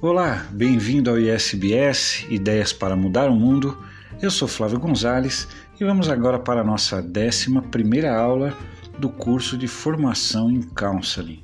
Olá, 0.00 0.46
bem-vindo 0.52 1.10
ao 1.10 1.18
ISBS 1.18 2.24
Ideias 2.30 2.72
para 2.72 2.94
Mudar 2.94 3.28
o 3.28 3.34
Mundo. 3.34 3.76
Eu 4.22 4.30
sou 4.30 4.46
Flávio 4.46 4.78
Gonzalez 4.78 5.48
e 5.80 5.84
vamos 5.84 6.08
agora 6.08 6.38
para 6.38 6.60
a 6.60 6.64
nossa 6.64 6.98
11 7.04 7.60
primeira 7.62 8.16
aula 8.16 8.56
do 8.96 9.08
curso 9.08 9.58
de 9.58 9.66
formação 9.66 10.52
em 10.52 10.62
counseling. 10.62 11.42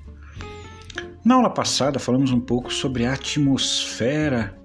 Na 1.25 1.35
aula 1.35 1.51
passada 1.51 1.99
falamos 1.99 2.31
um 2.31 2.39
pouco 2.39 2.73
sobre 2.73 3.05
a 3.05 3.15
atmosfera 3.15 4.57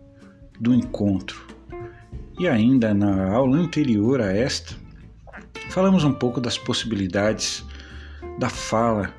do 0.60 0.72
encontro. 0.72 1.48
E 2.38 2.48
ainda 2.48 2.94
na 2.94 3.32
aula 3.34 3.58
anterior 3.58 4.22
a 4.22 4.32
esta, 4.32 4.76
falamos 5.72 6.04
um 6.04 6.14
pouco 6.14 6.40
das 6.40 6.60
possibilidades 6.60 7.66
da 8.38 8.50
fala 8.50 9.12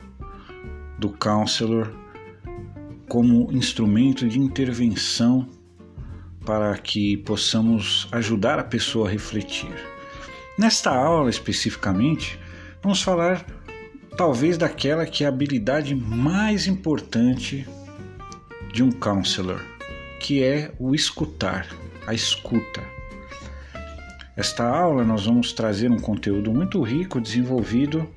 do 0.96 1.08
counselor 1.08 1.92
como 3.10 3.50
instrumento 3.50 4.28
de 4.28 4.38
intervenção 4.38 5.44
para 6.46 6.78
que 6.78 7.16
possamos 7.16 8.06
ajudar 8.12 8.60
a 8.60 8.62
pessoa 8.62 9.08
a 9.08 9.10
refletir. 9.10 9.74
Nesta 10.56 10.94
aula 10.94 11.28
especificamente, 11.28 12.38
vamos 12.80 13.02
falar 13.02 13.44
talvez 14.16 14.56
daquela 14.56 15.04
que 15.06 15.24
é 15.24 15.26
a 15.26 15.28
habilidade 15.28 15.92
mais 15.92 16.68
importante 16.68 17.66
de 18.72 18.80
um 18.80 18.92
counselor, 18.92 19.60
que 20.20 20.44
é 20.44 20.72
o 20.78 20.94
escutar, 20.94 21.66
a 22.06 22.14
escuta. 22.14 22.80
Esta 24.36 24.64
aula 24.64 25.04
nós 25.04 25.26
vamos 25.26 25.52
trazer 25.52 25.90
um 25.90 25.98
conteúdo 25.98 26.52
muito 26.52 26.80
rico 26.80 27.20
desenvolvido 27.20 28.08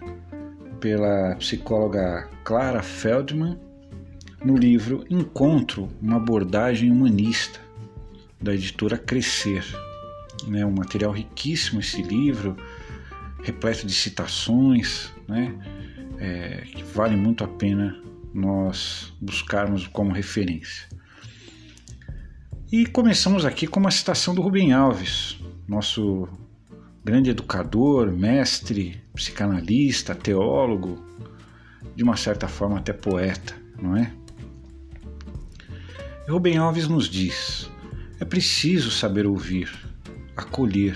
pela 0.80 1.36
psicóloga 1.38 2.30
Clara 2.44 2.84
Feldman 2.84 3.73
no 4.44 4.58
livro 4.58 5.05
Encontro, 5.09 5.89
uma 6.02 6.17
abordagem 6.17 6.91
humanista, 6.91 7.59
da 8.41 8.53
editora 8.53 8.97
Crescer. 8.97 9.63
Né, 10.47 10.66
um 10.66 10.72
material 10.72 11.11
riquíssimo 11.11 11.80
esse 11.80 12.02
livro, 12.02 12.58
repleto 13.41 13.88
de 13.88 13.94
citações, 13.94 15.09
né, 15.25 15.55
é, 16.19 16.64
que 16.66 16.83
vale 16.83 17.16
muito 17.16 17.45
a 17.45 17.47
pena 17.47 17.97
nós 18.33 19.14
buscarmos 19.21 19.88
como 19.88 20.11
referência. 20.11 20.89
E 22.69 22.86
começamos 22.86 23.45
aqui 23.45 23.67
com 23.67 23.80
uma 23.80 23.91
citação 23.91 24.36
do 24.36 24.41
Rubem 24.41 24.73
Alves, 24.73 25.39
nosso 25.67 26.27
grande 27.05 27.30
educador, 27.30 28.11
mestre, 28.11 29.02
psicanalista, 29.14 30.16
teólogo, 30.16 31.02
de 31.95 32.03
uma 32.03 32.17
certa 32.17 32.47
forma 32.47 32.80
até 32.80 32.91
poeta, 32.91 33.55
não 33.80 33.95
é? 33.95 34.11
Rubem 36.28 36.58
Alves 36.58 36.88
nos 36.88 37.10
diz: 37.10 37.70
é 38.18 38.24
preciso 38.24 38.90
saber 38.90 39.28
ouvir, 39.28 39.70
acolher, 40.38 40.96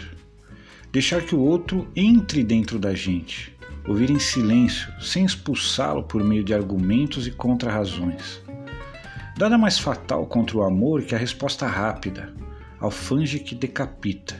deixar 0.89 1.21
que 1.21 1.35
o 1.35 1.39
outro 1.39 1.85
entre 1.93 2.45
dentro 2.45 2.79
da 2.79 2.93
gente, 2.93 3.53
ouvir 3.85 4.09
em 4.09 4.19
silêncio, 4.19 4.89
sem 5.01 5.25
expulsá-lo 5.25 6.03
por 6.03 6.23
meio 6.23 6.45
de 6.45 6.53
argumentos 6.53 7.27
e 7.27 7.31
contrarrazões. 7.31 8.41
Nada 9.37 9.57
mais 9.57 9.77
fatal 9.77 10.25
contra 10.25 10.57
o 10.57 10.63
amor 10.63 11.03
que 11.03 11.13
a 11.13 11.17
resposta 11.17 11.67
rápida, 11.67 12.33
alfange 12.79 13.39
que 13.39 13.53
decapita. 13.53 14.33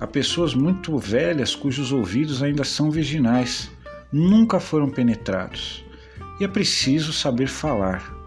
Há 0.00 0.06
pessoas 0.06 0.54
muito 0.54 0.96
velhas 0.96 1.54
cujos 1.54 1.92
ouvidos 1.92 2.42
ainda 2.42 2.64
são 2.64 2.90
virginais, 2.90 3.70
nunca 4.10 4.58
foram 4.58 4.88
penetrados, 4.88 5.84
e 6.40 6.44
é 6.44 6.48
preciso 6.48 7.12
saber 7.12 7.46
falar 7.46 8.23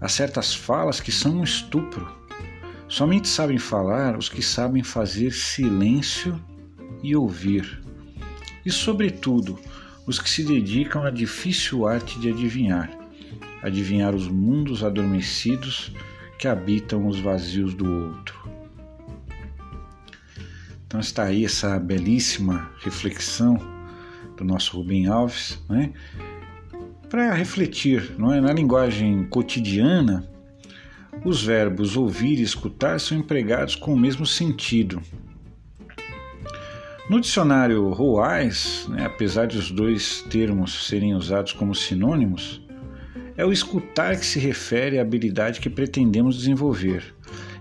Há 0.00 0.08
certas 0.08 0.54
falas 0.54 1.00
que 1.00 1.12
são 1.12 1.38
um 1.38 1.44
estupro. 1.44 2.06
Somente 2.88 3.28
sabem 3.28 3.58
falar 3.58 4.16
os 4.16 4.28
que 4.28 4.42
sabem 4.42 4.82
fazer 4.82 5.32
silêncio 5.32 6.38
e 7.02 7.16
ouvir. 7.16 7.82
E, 8.64 8.70
sobretudo, 8.70 9.58
os 10.06 10.18
que 10.18 10.28
se 10.28 10.44
dedicam 10.44 11.04
à 11.04 11.10
difícil 11.10 11.86
arte 11.86 12.18
de 12.20 12.28
adivinhar 12.28 13.04
adivinhar 13.64 14.14
os 14.14 14.28
mundos 14.28 14.84
adormecidos 14.84 15.90
que 16.38 16.46
habitam 16.46 17.06
os 17.06 17.18
vazios 17.18 17.72
do 17.72 17.90
outro. 17.90 18.38
Então 20.86 21.00
está 21.00 21.24
aí 21.24 21.46
essa 21.46 21.78
belíssima 21.78 22.70
reflexão 22.80 23.56
do 24.36 24.44
nosso 24.44 24.76
Rubem 24.76 25.06
Alves, 25.06 25.58
né? 25.66 25.94
Para 27.08 27.32
refletir, 27.32 28.14
não 28.18 28.32
é? 28.32 28.40
Na 28.40 28.52
linguagem 28.52 29.24
cotidiana, 29.24 30.28
os 31.24 31.42
verbos 31.42 31.96
ouvir 31.96 32.38
e 32.38 32.42
escutar 32.42 32.98
são 32.98 33.18
empregados 33.18 33.76
com 33.76 33.94
o 33.94 33.98
mesmo 33.98 34.26
sentido. 34.26 35.00
No 37.08 37.20
dicionário 37.20 37.90
Roais, 37.90 38.86
né, 38.88 39.04
apesar 39.04 39.46
de 39.46 39.58
os 39.58 39.70
dois 39.70 40.22
termos 40.30 40.88
serem 40.88 41.14
usados 41.14 41.52
como 41.52 41.74
sinônimos, 41.74 42.62
é 43.36 43.44
o 43.44 43.52
escutar 43.52 44.16
que 44.16 44.24
se 44.24 44.38
refere 44.38 44.98
à 44.98 45.02
habilidade 45.02 45.60
que 45.60 45.68
pretendemos 45.68 46.36
desenvolver. 46.36 47.14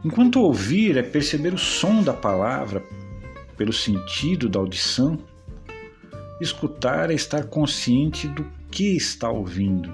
Enquanto 0.04 0.40
ouvir 0.40 0.98
é 0.98 1.04
perceber 1.04 1.54
o 1.54 1.58
som 1.58 2.02
da 2.02 2.14
palavra 2.14 2.84
pelo 3.58 3.74
sentido 3.74 4.48
da 4.48 4.60
audição, 4.60 5.20
escutar 6.40 7.12
é 7.12 7.14
estar 7.14 7.46
consciente 7.46 8.28
do 8.28 8.46
que 8.74 8.98
está 8.98 9.30
ouvindo, 9.30 9.94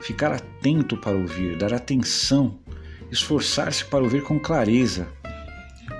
ficar 0.00 0.30
atento 0.30 0.96
para 0.96 1.10
ouvir, 1.10 1.58
dar 1.58 1.74
atenção, 1.74 2.56
esforçar-se 3.10 3.84
para 3.84 4.04
ouvir 4.04 4.22
com 4.22 4.38
clareza. 4.38 5.08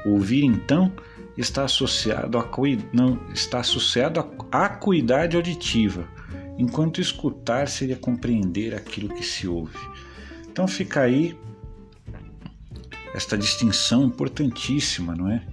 Ouvir, 0.07 0.45
então, 0.45 0.93
está 1.37 1.65
associado 1.65 2.39
a 2.39 2.49
não, 2.93 3.19
está 3.33 3.59
associado 3.59 4.21
à 4.53 4.67
acuidade 4.67 5.35
auditiva, 5.35 6.09
enquanto 6.57 7.01
escutar 7.01 7.67
seria 7.67 7.97
compreender 7.97 8.73
aquilo 8.73 9.13
que 9.13 9.25
se 9.25 9.49
ouve. 9.49 9.77
Então 10.49 10.69
fica 10.69 11.01
aí 11.01 11.37
esta 13.15 13.37
distinção 13.37 14.05
importantíssima, 14.05 15.17
não 15.17 15.29
é? 15.29 15.45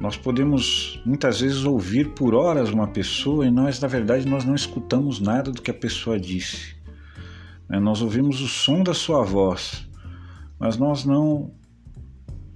Nós 0.00 0.16
podemos 0.16 1.00
muitas 1.06 1.40
vezes 1.40 1.64
ouvir 1.64 2.10
por 2.10 2.34
horas 2.34 2.68
uma 2.68 2.86
pessoa 2.86 3.46
e 3.46 3.50
nós, 3.50 3.80
na 3.80 3.88
verdade, 3.88 4.26
nós 4.26 4.44
não 4.44 4.54
escutamos 4.54 5.20
nada 5.20 5.50
do 5.50 5.62
que 5.62 5.70
a 5.70 5.74
pessoa 5.74 6.20
disse. 6.20 6.76
Né? 7.68 7.80
Nós 7.80 8.02
ouvimos 8.02 8.40
o 8.40 8.48
som 8.48 8.82
da 8.82 8.92
sua 8.92 9.24
voz, 9.24 9.88
mas 10.58 10.76
nós 10.76 11.04
não 11.04 11.50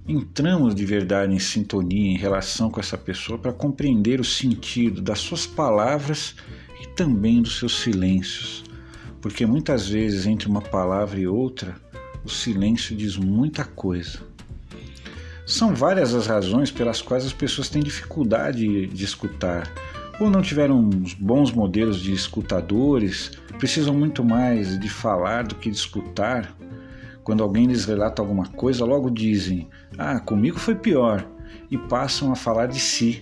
entramos 0.07 0.75
de 0.75 0.85
verdade 0.85 1.33
em 1.33 1.39
sintonia 1.39 2.11
em 2.11 2.17
relação 2.17 2.69
com 2.69 2.79
essa 2.79 2.97
pessoa 2.97 3.39
para 3.39 3.53
compreender 3.53 4.19
o 4.19 4.25
sentido 4.25 5.01
das 5.01 5.19
suas 5.19 5.45
palavras 5.47 6.35
e 6.81 6.87
também 6.89 7.41
dos 7.41 7.57
seus 7.57 7.79
silêncios. 7.79 8.63
Porque 9.19 9.45
muitas 9.45 9.87
vezes 9.87 10.25
entre 10.25 10.47
uma 10.47 10.61
palavra 10.61 11.19
e 11.19 11.27
outra, 11.27 11.75
o 12.23 12.29
silêncio 12.29 12.95
diz 12.95 13.17
muita 13.17 13.63
coisa. 13.63 14.30
São 15.45 15.73
várias 15.73 16.13
as 16.13 16.27
razões 16.27 16.71
pelas 16.71 17.01
quais 17.01 17.25
as 17.25 17.33
pessoas 17.33 17.67
têm 17.67 17.81
dificuldade 17.81 18.87
de 18.87 19.03
escutar, 19.03 19.71
ou 20.19 20.29
não 20.29 20.41
tiveram 20.41 20.87
bons 21.19 21.51
modelos 21.51 21.99
de 21.99 22.13
escutadores, 22.13 23.31
precisam 23.57 23.93
muito 23.93 24.23
mais 24.23 24.79
de 24.79 24.87
falar 24.87 25.43
do 25.43 25.55
que 25.55 25.69
de 25.69 25.75
escutar. 25.75 26.55
Quando 27.23 27.43
alguém 27.43 27.65
lhes 27.65 27.85
relata 27.85 28.21
alguma 28.21 28.47
coisa, 28.47 28.85
logo 28.85 29.09
dizem: 29.09 29.67
Ah, 29.97 30.19
comigo 30.19 30.59
foi 30.59 30.75
pior, 30.75 31.25
e 31.69 31.77
passam 31.77 32.31
a 32.31 32.35
falar 32.35 32.67
de 32.67 32.79
si. 32.79 33.21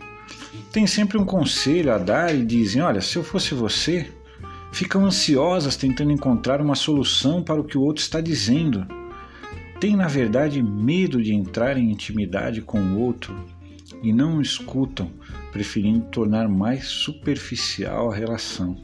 Tem 0.71 0.85
sempre 0.85 1.17
um 1.17 1.25
conselho 1.25 1.93
a 1.93 1.97
dar 1.97 2.35
e 2.35 2.45
dizem: 2.45 2.81
Olha, 2.81 3.01
se 3.01 3.15
eu 3.15 3.23
fosse 3.23 3.53
você, 3.53 4.11
ficam 4.71 5.05
ansiosas 5.05 5.77
tentando 5.77 6.11
encontrar 6.11 6.61
uma 6.61 6.75
solução 6.75 7.41
para 7.41 7.59
o 7.59 7.63
que 7.63 7.77
o 7.77 7.81
outro 7.81 8.03
está 8.03 8.19
dizendo 8.19 8.85
têm 9.79 9.95
na 9.95 10.07
verdade 10.07 10.61
medo 10.61 11.21
de 11.21 11.33
entrar 11.33 11.77
em 11.77 11.91
intimidade 11.91 12.61
com 12.61 12.79
o 12.79 12.99
outro 12.99 13.35
e 14.03 14.13
não 14.13 14.41
escutam, 14.41 15.11
preferindo 15.51 16.05
tornar 16.05 16.47
mais 16.47 16.87
superficial 16.87 18.11
a 18.11 18.15
relação. 18.15 18.77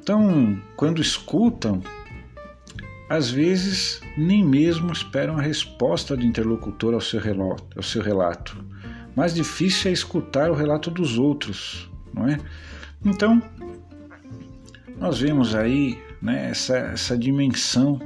Então, 0.00 0.60
quando 0.76 1.00
escutam, 1.00 1.82
às 3.08 3.30
vezes 3.30 4.00
nem 4.18 4.44
mesmo 4.44 4.92
esperam 4.92 5.36
a 5.38 5.42
resposta 5.42 6.16
do 6.16 6.24
interlocutor 6.24 6.94
ao 6.94 7.00
seu 7.00 7.20
relato. 7.20 7.64
Ao 7.76 7.82
seu 7.82 8.02
relato. 8.02 8.56
Mais 9.16 9.34
difícil 9.34 9.90
é 9.90 9.94
escutar 9.94 10.50
o 10.50 10.54
relato 10.54 10.90
dos 10.90 11.18
outros, 11.18 11.88
não 12.12 12.26
é? 12.28 12.38
Então, 13.04 13.40
nós 14.98 15.20
vemos 15.20 15.54
aí 15.54 15.98
né, 16.20 16.50
essa, 16.50 16.76
essa 16.76 17.16
dimensão 17.16 18.00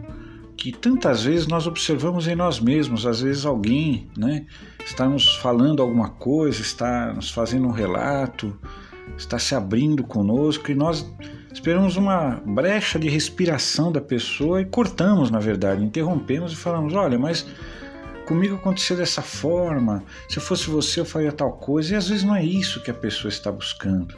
que 0.59 0.73
tantas 0.73 1.23
vezes 1.23 1.47
nós 1.47 1.67
observamos 1.67 2.27
em 2.27 2.35
nós 2.35 2.61
mesmos. 2.61 3.07
Às 3.07 3.21
vezes 3.23 3.47
alguém 3.47 4.11
né, 4.17 4.45
está 4.85 5.09
nos 5.09 5.37
falando 5.37 5.81
alguma 5.81 6.11
coisa, 6.11 6.61
está 6.61 7.13
nos 7.15 7.31
fazendo 7.31 7.69
um 7.69 7.71
relato, 7.71 8.59
está 9.17 9.39
se 9.39 9.55
abrindo 9.55 10.03
conosco 10.05 10.71
e 10.71 10.75
nós 10.75 11.07
Esperamos 11.51 11.97
uma 11.97 12.41
brecha 12.47 12.99
de 13.01 13.09
respiração 13.09 13.91
da 13.91 14.01
pessoa 14.01 14.61
e 14.61 14.65
cortamos, 14.67 15.29
na 15.29 15.41
verdade, 15.41 15.83
interrompemos 15.83 16.53
e 16.53 16.57
falamos: 16.57 16.95
olha, 16.95 17.19
mas 17.19 17.47
comigo 18.27 18.55
aconteceu 18.55 18.97
dessa 18.97 19.23
forma, 19.23 20.05
se 20.29 20.39
fosse 20.39 20.69
você 20.71 21.01
eu 21.01 21.05
faria 21.05 21.33
tal 21.33 21.53
coisa, 21.55 21.95
e 21.95 21.97
às 21.97 22.09
vezes 22.09 22.23
não 22.23 22.37
é 22.37 22.45
isso 22.45 22.83
que 22.83 22.91
a 22.91 22.95
pessoa 22.95 23.29
está 23.29 23.51
buscando, 23.51 24.15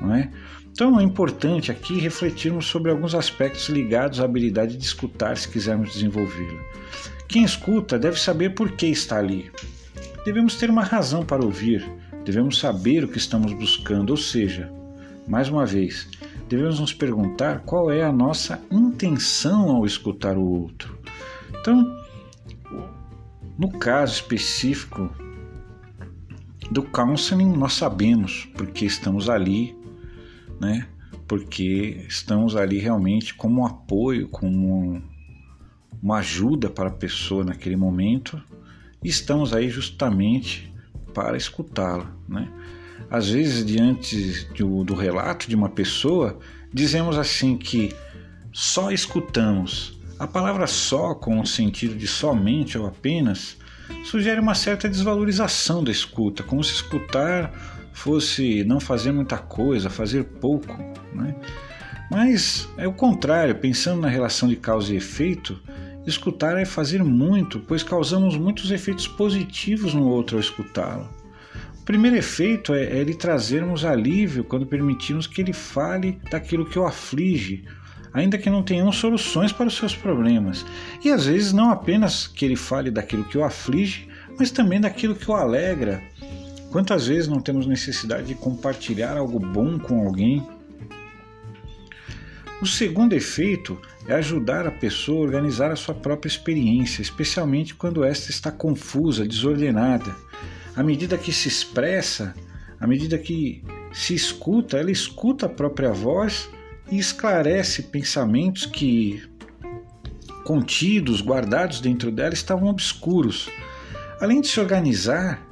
não 0.00 0.14
é? 0.14 0.30
Então 0.78 1.00
é 1.00 1.02
importante 1.02 1.72
aqui 1.72 1.98
refletirmos 1.98 2.66
sobre 2.66 2.92
alguns 2.92 3.12
aspectos 3.12 3.68
ligados 3.68 4.20
à 4.20 4.24
habilidade 4.24 4.76
de 4.76 4.84
escutar 4.84 5.36
se 5.36 5.48
quisermos 5.48 5.92
desenvolvê-la. 5.92 6.62
Quem 7.26 7.42
escuta 7.42 7.98
deve 7.98 8.16
saber 8.16 8.54
por 8.54 8.70
que 8.70 8.86
está 8.86 9.18
ali. 9.18 9.50
Devemos 10.24 10.54
ter 10.54 10.70
uma 10.70 10.84
razão 10.84 11.26
para 11.26 11.44
ouvir, 11.44 11.84
devemos 12.24 12.60
saber 12.60 13.02
o 13.02 13.08
que 13.08 13.18
estamos 13.18 13.52
buscando, 13.54 14.10
ou 14.10 14.16
seja, 14.16 14.72
mais 15.26 15.48
uma 15.48 15.66
vez, 15.66 16.08
devemos 16.48 16.78
nos 16.78 16.94
perguntar 16.94 17.62
qual 17.66 17.90
é 17.90 18.04
a 18.04 18.12
nossa 18.12 18.62
intenção 18.70 19.70
ao 19.70 19.84
escutar 19.84 20.38
o 20.38 20.44
outro. 20.44 20.96
Então, 21.58 21.98
no 23.58 23.68
caso 23.80 24.12
específico 24.14 25.10
do 26.70 26.84
counseling, 26.84 27.56
nós 27.56 27.72
sabemos 27.72 28.48
porque 28.54 28.84
estamos 28.84 29.28
ali 29.28 29.76
né? 30.60 30.86
Porque 31.26 32.04
estamos 32.08 32.56
ali 32.56 32.78
realmente 32.78 33.34
como 33.34 33.62
um 33.62 33.66
apoio, 33.66 34.28
como 34.28 35.02
uma 36.02 36.18
ajuda 36.18 36.70
para 36.70 36.88
a 36.88 36.92
pessoa 36.92 37.44
naquele 37.44 37.76
momento 37.76 38.40
e 39.02 39.08
estamos 39.08 39.52
aí 39.52 39.68
justamente 39.68 40.72
para 41.14 41.36
escutá-la, 41.36 42.10
né? 42.28 42.48
Às 43.10 43.30
vezes, 43.30 43.64
diante 43.64 44.46
do, 44.56 44.84
do 44.84 44.94
relato 44.94 45.48
de 45.48 45.56
uma 45.56 45.68
pessoa, 45.68 46.38
dizemos 46.72 47.16
assim 47.16 47.56
que 47.56 47.94
só 48.52 48.90
escutamos. 48.90 49.98
A 50.18 50.26
palavra 50.26 50.66
só, 50.66 51.14
com 51.14 51.40
o 51.40 51.46
sentido 51.46 51.94
de 51.94 52.06
somente 52.06 52.76
ou 52.76 52.86
apenas, 52.86 53.56
sugere 54.04 54.40
uma 54.40 54.54
certa 54.54 54.88
desvalorização 54.88 55.82
da 55.82 55.90
escuta, 55.90 56.42
como 56.42 56.62
se 56.62 56.74
escutar 56.74 57.77
fosse 57.98 58.62
não 58.62 58.78
fazer 58.78 59.10
muita 59.10 59.36
coisa, 59.36 59.90
fazer 59.90 60.22
pouco. 60.24 60.72
Né? 61.12 61.34
Mas 62.08 62.68
é 62.78 62.86
o 62.86 62.92
contrário, 62.92 63.56
pensando 63.56 64.00
na 64.02 64.08
relação 64.08 64.48
de 64.48 64.54
causa 64.54 64.94
e 64.94 64.96
efeito, 64.96 65.60
escutar 66.06 66.56
é 66.56 66.64
fazer 66.64 67.02
muito, 67.02 67.58
pois 67.58 67.82
causamos 67.82 68.36
muitos 68.36 68.70
efeitos 68.70 69.08
positivos 69.08 69.94
no 69.94 70.06
outro 70.06 70.36
ao 70.36 70.40
escutá-lo. 70.40 71.08
O 71.80 71.84
primeiro 71.84 72.16
efeito 72.16 72.72
é, 72.72 73.00
é 73.00 73.02
lhe 73.02 73.14
trazermos 73.14 73.84
alívio 73.84 74.44
quando 74.44 74.64
permitimos 74.64 75.26
que 75.26 75.40
ele 75.40 75.52
fale 75.52 76.20
daquilo 76.30 76.66
que 76.66 76.78
o 76.78 76.86
aflige, 76.86 77.64
ainda 78.12 78.38
que 78.38 78.48
não 78.48 78.62
tenhamos 78.62 78.96
soluções 78.96 79.50
para 79.50 79.66
os 79.66 79.76
seus 79.76 79.96
problemas. 79.96 80.64
E 81.04 81.10
às 81.10 81.26
vezes 81.26 81.52
não 81.52 81.70
apenas 81.70 82.28
que 82.28 82.44
ele 82.44 82.56
fale 82.56 82.92
daquilo 82.92 83.24
que 83.24 83.36
o 83.36 83.44
aflige, 83.44 84.08
mas 84.38 84.52
também 84.52 84.80
daquilo 84.80 85.16
que 85.16 85.28
o 85.28 85.34
alegra 85.34 86.00
Quantas 86.70 87.06
vezes 87.06 87.28
não 87.28 87.40
temos 87.40 87.66
necessidade 87.66 88.26
de 88.26 88.34
compartilhar 88.34 89.16
algo 89.16 89.38
bom 89.38 89.78
com 89.78 90.06
alguém? 90.06 90.46
O 92.60 92.66
segundo 92.66 93.14
efeito 93.14 93.80
é 94.06 94.14
ajudar 94.14 94.66
a 94.66 94.70
pessoa 94.70 95.18
a 95.18 95.22
organizar 95.22 95.70
a 95.70 95.76
sua 95.76 95.94
própria 95.94 96.28
experiência, 96.28 97.00
especialmente 97.00 97.74
quando 97.74 98.04
esta 98.04 98.30
está 98.30 98.50
confusa, 98.50 99.26
desordenada. 99.26 100.14
À 100.76 100.82
medida 100.82 101.16
que 101.16 101.32
se 101.32 101.48
expressa, 101.48 102.34
à 102.78 102.86
medida 102.86 103.16
que 103.16 103.64
se 103.92 104.14
escuta, 104.14 104.76
ela 104.76 104.90
escuta 104.90 105.46
a 105.46 105.48
própria 105.48 105.90
voz 105.90 106.50
e 106.90 106.98
esclarece 106.98 107.84
pensamentos 107.84 108.66
que, 108.66 109.22
contidos, 110.44 111.22
guardados 111.22 111.80
dentro 111.80 112.10
dela, 112.12 112.34
estavam 112.34 112.68
obscuros. 112.68 113.48
Além 114.20 114.42
de 114.42 114.48
se 114.48 114.60
organizar, 114.60 115.47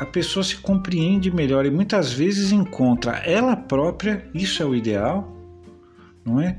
a 0.00 0.06
pessoa 0.06 0.44
se 0.44 0.56
compreende 0.56 1.30
melhor 1.30 1.66
e 1.66 1.70
muitas 1.70 2.12
vezes 2.12 2.52
encontra 2.52 3.16
ela 3.18 3.56
própria, 3.56 4.28
isso 4.32 4.62
é 4.62 4.66
o 4.66 4.74
ideal, 4.74 5.36
não 6.24 6.40
é? 6.40 6.58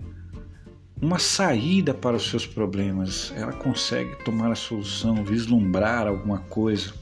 Uma 1.01 1.17
saída 1.17 1.93
para 1.93 2.17
os 2.17 2.29
seus 2.29 2.45
problemas. 2.45 3.31
Ela 3.35 3.53
consegue 3.53 4.21
tomar 4.25 4.51
a 4.51 4.55
solução, 4.55 5.23
vislumbrar 5.23 6.07
alguma 6.07 6.39
coisa. 6.39 6.93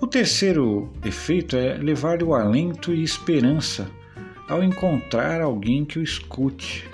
O 0.00 0.06
terceiro 0.06 0.92
efeito 1.04 1.56
é 1.56 1.74
levar 1.76 2.22
o 2.22 2.34
alento 2.34 2.94
e 2.94 3.02
esperança 3.02 3.90
ao 4.48 4.62
encontrar 4.62 5.40
alguém 5.40 5.84
que 5.84 5.98
o 5.98 6.02
escute. 6.02 6.87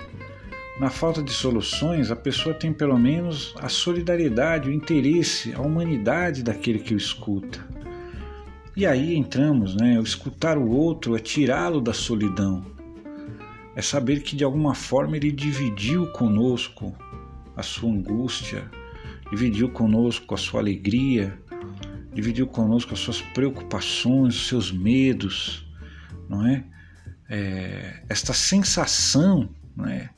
Na 0.77 0.89
falta 0.89 1.23
de 1.23 1.31
soluções, 1.31 2.11
a 2.11 2.17
pessoa 2.17 2.53
tem 2.53 2.73
pelo 2.73 2.99
menos 2.99 3.55
a 3.61 3.69
solidariedade, 3.69 4.69
o 4.69 4.73
interesse, 4.73 5.53
a 5.53 5.61
humanidade 5.61 6.43
daquele 6.43 6.79
que 6.79 6.93
o 6.93 6.97
escuta. 6.97 7.65
E 8.75 8.85
aí 8.85 9.15
entramos, 9.15 9.73
né? 9.73 9.97
O 9.97 10.03
escutar 10.03 10.57
o 10.57 10.69
outro 10.69 11.15
é 11.15 11.19
tirá-lo 11.19 11.79
da 11.79 11.93
solidão. 11.93 12.65
É 13.73 13.81
saber 13.81 14.21
que 14.21 14.35
de 14.35 14.43
alguma 14.43 14.75
forma 14.75 15.15
ele 15.15 15.31
dividiu 15.31 16.07
conosco 16.07 16.93
a 17.55 17.63
sua 17.63 17.89
angústia, 17.89 18.69
dividiu 19.31 19.69
conosco 19.69 20.35
a 20.35 20.37
sua 20.37 20.59
alegria, 20.59 21.39
dividiu 22.13 22.47
conosco 22.47 22.93
as 22.93 22.99
suas 22.99 23.21
preocupações, 23.21 24.35
os 24.35 24.47
seus 24.49 24.73
medos, 24.73 25.65
não 26.27 26.45
é? 26.45 26.65
é 27.29 28.03
esta 28.09 28.33
sensação, 28.33 29.49
não 29.73 29.85
é? 29.85 30.09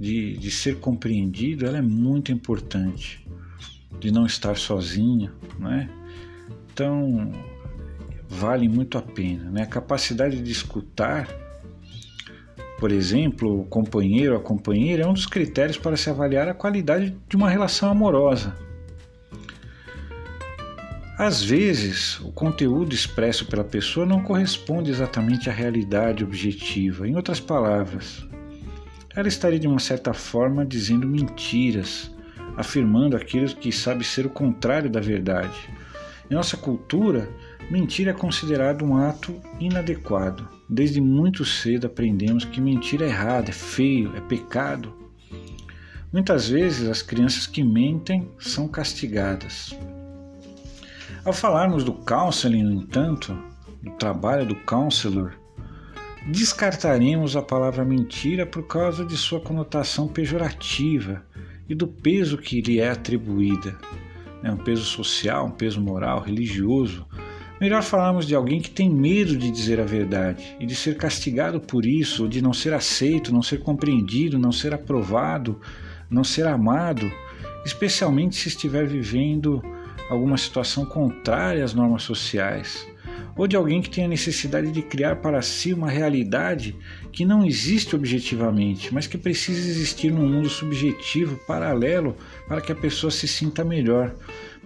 De, 0.00 0.34
de 0.38 0.50
ser 0.50 0.80
compreendido, 0.80 1.66
ela 1.66 1.76
é 1.76 1.82
muito 1.82 2.32
importante, 2.32 3.22
de 4.00 4.10
não 4.10 4.24
estar 4.24 4.56
sozinha, 4.56 5.30
né? 5.58 5.90
Então, 6.72 7.30
vale 8.26 8.66
muito 8.66 8.96
a 8.96 9.02
pena, 9.02 9.50
né? 9.50 9.62
A 9.62 9.66
capacidade 9.66 10.40
de 10.40 10.50
escutar, 10.50 11.28
por 12.78 12.90
exemplo, 12.90 13.60
o 13.60 13.64
companheiro 13.66 14.32
ou 14.32 14.40
a 14.40 14.42
companheira 14.42 15.02
é 15.02 15.06
um 15.06 15.12
dos 15.12 15.26
critérios 15.26 15.76
para 15.76 15.98
se 15.98 16.08
avaliar 16.08 16.48
a 16.48 16.54
qualidade 16.54 17.14
de 17.28 17.36
uma 17.36 17.50
relação 17.50 17.90
amorosa. 17.90 18.56
Às 21.18 21.42
vezes, 21.42 22.18
o 22.20 22.32
conteúdo 22.32 22.94
expresso 22.94 23.44
pela 23.44 23.64
pessoa 23.64 24.06
não 24.06 24.22
corresponde 24.22 24.90
exatamente 24.90 25.50
à 25.50 25.52
realidade 25.52 26.24
objetiva. 26.24 27.06
Em 27.06 27.14
outras 27.14 27.38
palavras, 27.38 28.26
ela 29.20 29.28
estaria 29.28 29.58
de 29.58 29.68
uma 29.68 29.78
certa 29.78 30.14
forma 30.14 30.64
dizendo 30.64 31.06
mentiras, 31.06 32.10
afirmando 32.56 33.16
aquilo 33.16 33.54
que 33.54 33.70
sabe 33.70 34.02
ser 34.02 34.24
o 34.24 34.30
contrário 34.30 34.88
da 34.88 34.98
verdade. 34.98 35.68
Em 36.30 36.34
nossa 36.34 36.56
cultura, 36.56 37.28
mentir 37.70 38.08
é 38.08 38.14
considerado 38.14 38.82
um 38.82 38.96
ato 38.96 39.38
inadequado. 39.58 40.48
Desde 40.68 41.02
muito 41.02 41.44
cedo 41.44 41.86
aprendemos 41.86 42.46
que 42.46 42.60
mentir 42.60 43.02
é 43.02 43.06
errado, 43.06 43.50
é 43.50 43.52
feio, 43.52 44.16
é 44.16 44.20
pecado. 44.22 44.94
Muitas 46.10 46.48
vezes 46.48 46.88
as 46.88 47.02
crianças 47.02 47.46
que 47.46 47.62
mentem 47.62 48.26
são 48.38 48.66
castigadas. 48.66 49.76
Ao 51.24 51.32
falarmos 51.32 51.84
do 51.84 51.92
counseling, 51.92 52.62
no 52.62 52.72
entanto, 52.72 53.36
do 53.82 53.90
trabalho 53.92 54.46
do 54.46 54.54
counselor, 54.54 55.39
descartaremos 56.30 57.36
a 57.36 57.42
palavra 57.42 57.84
mentira 57.84 58.46
por 58.46 58.62
causa 58.66 59.04
de 59.04 59.16
sua 59.16 59.40
conotação 59.40 60.06
pejorativa 60.06 61.24
e 61.68 61.74
do 61.74 61.88
peso 61.88 62.38
que 62.38 62.60
lhe 62.60 62.78
é 62.78 62.88
atribuída. 62.88 63.76
É 64.42 64.50
um 64.50 64.56
peso 64.56 64.84
social, 64.84 65.46
um 65.46 65.50
peso 65.50 65.80
moral, 65.80 66.20
religioso. 66.20 67.04
Melhor 67.60 67.82
falarmos 67.82 68.26
de 68.26 68.34
alguém 68.34 68.60
que 68.60 68.70
tem 68.70 68.88
medo 68.88 69.36
de 69.36 69.50
dizer 69.50 69.80
a 69.80 69.84
verdade 69.84 70.56
e 70.60 70.64
de 70.64 70.74
ser 70.74 70.96
castigado 70.96 71.60
por 71.60 71.84
isso, 71.84 72.28
de 72.28 72.40
não 72.40 72.52
ser 72.52 72.72
aceito, 72.72 73.32
não 73.32 73.42
ser 73.42 73.58
compreendido, 73.58 74.38
não 74.38 74.52
ser 74.52 74.72
aprovado, 74.72 75.60
não 76.08 76.22
ser 76.22 76.46
amado, 76.46 77.10
especialmente 77.64 78.36
se 78.36 78.48
estiver 78.48 78.86
vivendo 78.86 79.60
alguma 80.08 80.38
situação 80.38 80.86
contrária 80.86 81.64
às 81.64 81.74
normas 81.74 82.04
sociais 82.04 82.88
ou 83.36 83.46
de 83.46 83.56
alguém 83.56 83.80
que 83.80 83.90
tenha 83.90 84.08
necessidade 84.08 84.70
de 84.70 84.82
criar 84.82 85.16
para 85.16 85.40
si 85.42 85.72
uma 85.72 85.88
realidade 85.88 86.76
que 87.12 87.24
não 87.24 87.44
existe 87.44 87.96
objetivamente, 87.96 88.92
mas 88.92 89.06
que 89.06 89.18
precisa 89.18 89.68
existir 89.68 90.12
num 90.12 90.28
mundo 90.28 90.48
subjetivo, 90.48 91.36
paralelo, 91.46 92.16
para 92.46 92.60
que 92.60 92.72
a 92.72 92.76
pessoa 92.76 93.10
se 93.10 93.26
sinta 93.26 93.64
melhor, 93.64 94.14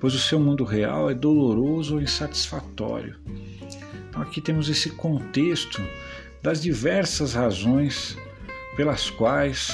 pois 0.00 0.14
o 0.14 0.18
seu 0.18 0.38
mundo 0.38 0.64
real 0.64 1.11
é 1.11 1.14
doloroso 1.14 1.94
ou 1.94 2.02
insatisfatório. 2.02 3.16
Então 4.08 4.23
aqui 4.23 4.40
temos 4.40 4.68
esse 4.68 4.90
contexto 4.90 5.82
das 6.42 6.62
diversas 6.62 7.34
razões 7.34 8.16
pelas 8.76 9.08
quais 9.11 9.73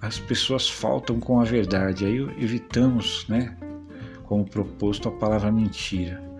as 0.00 0.18
pessoas 0.18 0.68
faltam 0.68 1.20
com 1.20 1.40
a 1.40 1.44
verdade. 1.44 2.04
Aí 2.04 2.18
evitamos, 2.38 3.24
né, 3.28 3.56
como 4.24 4.44
proposto, 4.44 5.08
a 5.08 5.12
palavra 5.12 5.52
mentira. 5.52 6.31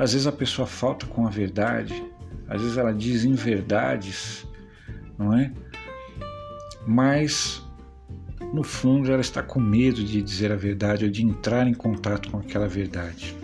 Às 0.00 0.14
vezes 0.14 0.26
a 0.26 0.32
pessoa 0.32 0.66
falta 0.66 1.04
com 1.04 1.26
a 1.26 1.30
verdade, 1.30 2.02
às 2.48 2.62
vezes 2.62 2.78
ela 2.78 2.90
diz 2.90 3.22
inverdades, 3.22 4.46
não 5.18 5.34
é? 5.36 5.52
Mas 6.86 7.62
no 8.54 8.62
fundo 8.62 9.12
ela 9.12 9.20
está 9.20 9.42
com 9.42 9.60
medo 9.60 10.02
de 10.02 10.22
dizer 10.22 10.52
a 10.52 10.56
verdade 10.56 11.04
ou 11.04 11.10
de 11.10 11.22
entrar 11.22 11.68
em 11.68 11.74
contato 11.74 12.30
com 12.30 12.38
aquela 12.38 12.66
verdade. 12.66 13.36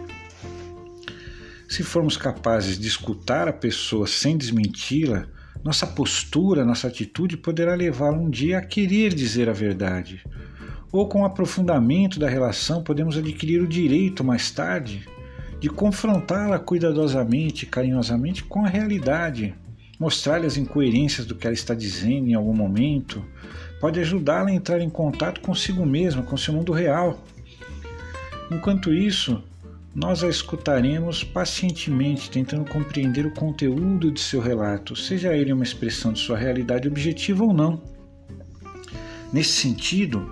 Se 1.68 1.82
formos 1.82 2.16
capazes 2.16 2.78
de 2.78 2.88
escutar 2.88 3.46
a 3.48 3.52
pessoa 3.52 4.06
sem 4.06 4.38
desmenti-la, 4.38 5.26
nossa 5.62 5.86
postura, 5.86 6.64
nossa 6.64 6.88
atitude 6.88 7.36
poderá 7.36 7.74
levá-la 7.74 8.16
um 8.16 8.30
dia 8.30 8.56
a 8.56 8.62
querer 8.62 9.12
dizer 9.12 9.50
a 9.50 9.52
verdade. 9.52 10.24
Ou 10.90 11.06
com 11.06 11.20
o 11.20 11.26
aprofundamento 11.26 12.18
da 12.18 12.30
relação, 12.30 12.82
podemos 12.82 13.18
adquirir 13.18 13.60
o 13.60 13.68
direito 13.68 14.24
mais 14.24 14.50
tarde 14.50 15.06
de 15.60 15.68
confrontá-la 15.68 16.58
cuidadosamente, 16.58 17.66
carinhosamente 17.66 18.44
com 18.44 18.64
a 18.64 18.68
realidade, 18.68 19.54
mostrar-lhe 19.98 20.46
as 20.46 20.56
incoerências 20.56 21.26
do 21.26 21.34
que 21.34 21.46
ela 21.46 21.54
está 21.54 21.74
dizendo 21.74 22.28
em 22.28 22.34
algum 22.34 22.54
momento, 22.54 23.24
pode 23.80 23.98
ajudá-la 24.00 24.50
a 24.50 24.54
entrar 24.54 24.80
em 24.80 24.90
contato 24.90 25.40
consigo 25.40 25.84
mesma, 25.86 26.22
com 26.22 26.36
seu 26.36 26.52
mundo 26.52 26.72
real. 26.72 27.22
Enquanto 28.50 28.92
isso, 28.92 29.42
nós 29.94 30.22
a 30.22 30.28
escutaremos 30.28 31.24
pacientemente, 31.24 32.30
tentando 32.30 32.70
compreender 32.70 33.24
o 33.24 33.30
conteúdo 33.30 34.10
de 34.10 34.20
seu 34.20 34.40
relato, 34.40 34.94
seja 34.94 35.34
ele 35.34 35.52
uma 35.52 35.64
expressão 35.64 36.12
de 36.12 36.20
sua 36.20 36.36
realidade 36.36 36.86
objetiva 36.86 37.42
ou 37.42 37.54
não. 37.54 37.80
Nesse 39.32 39.54
sentido, 39.54 40.30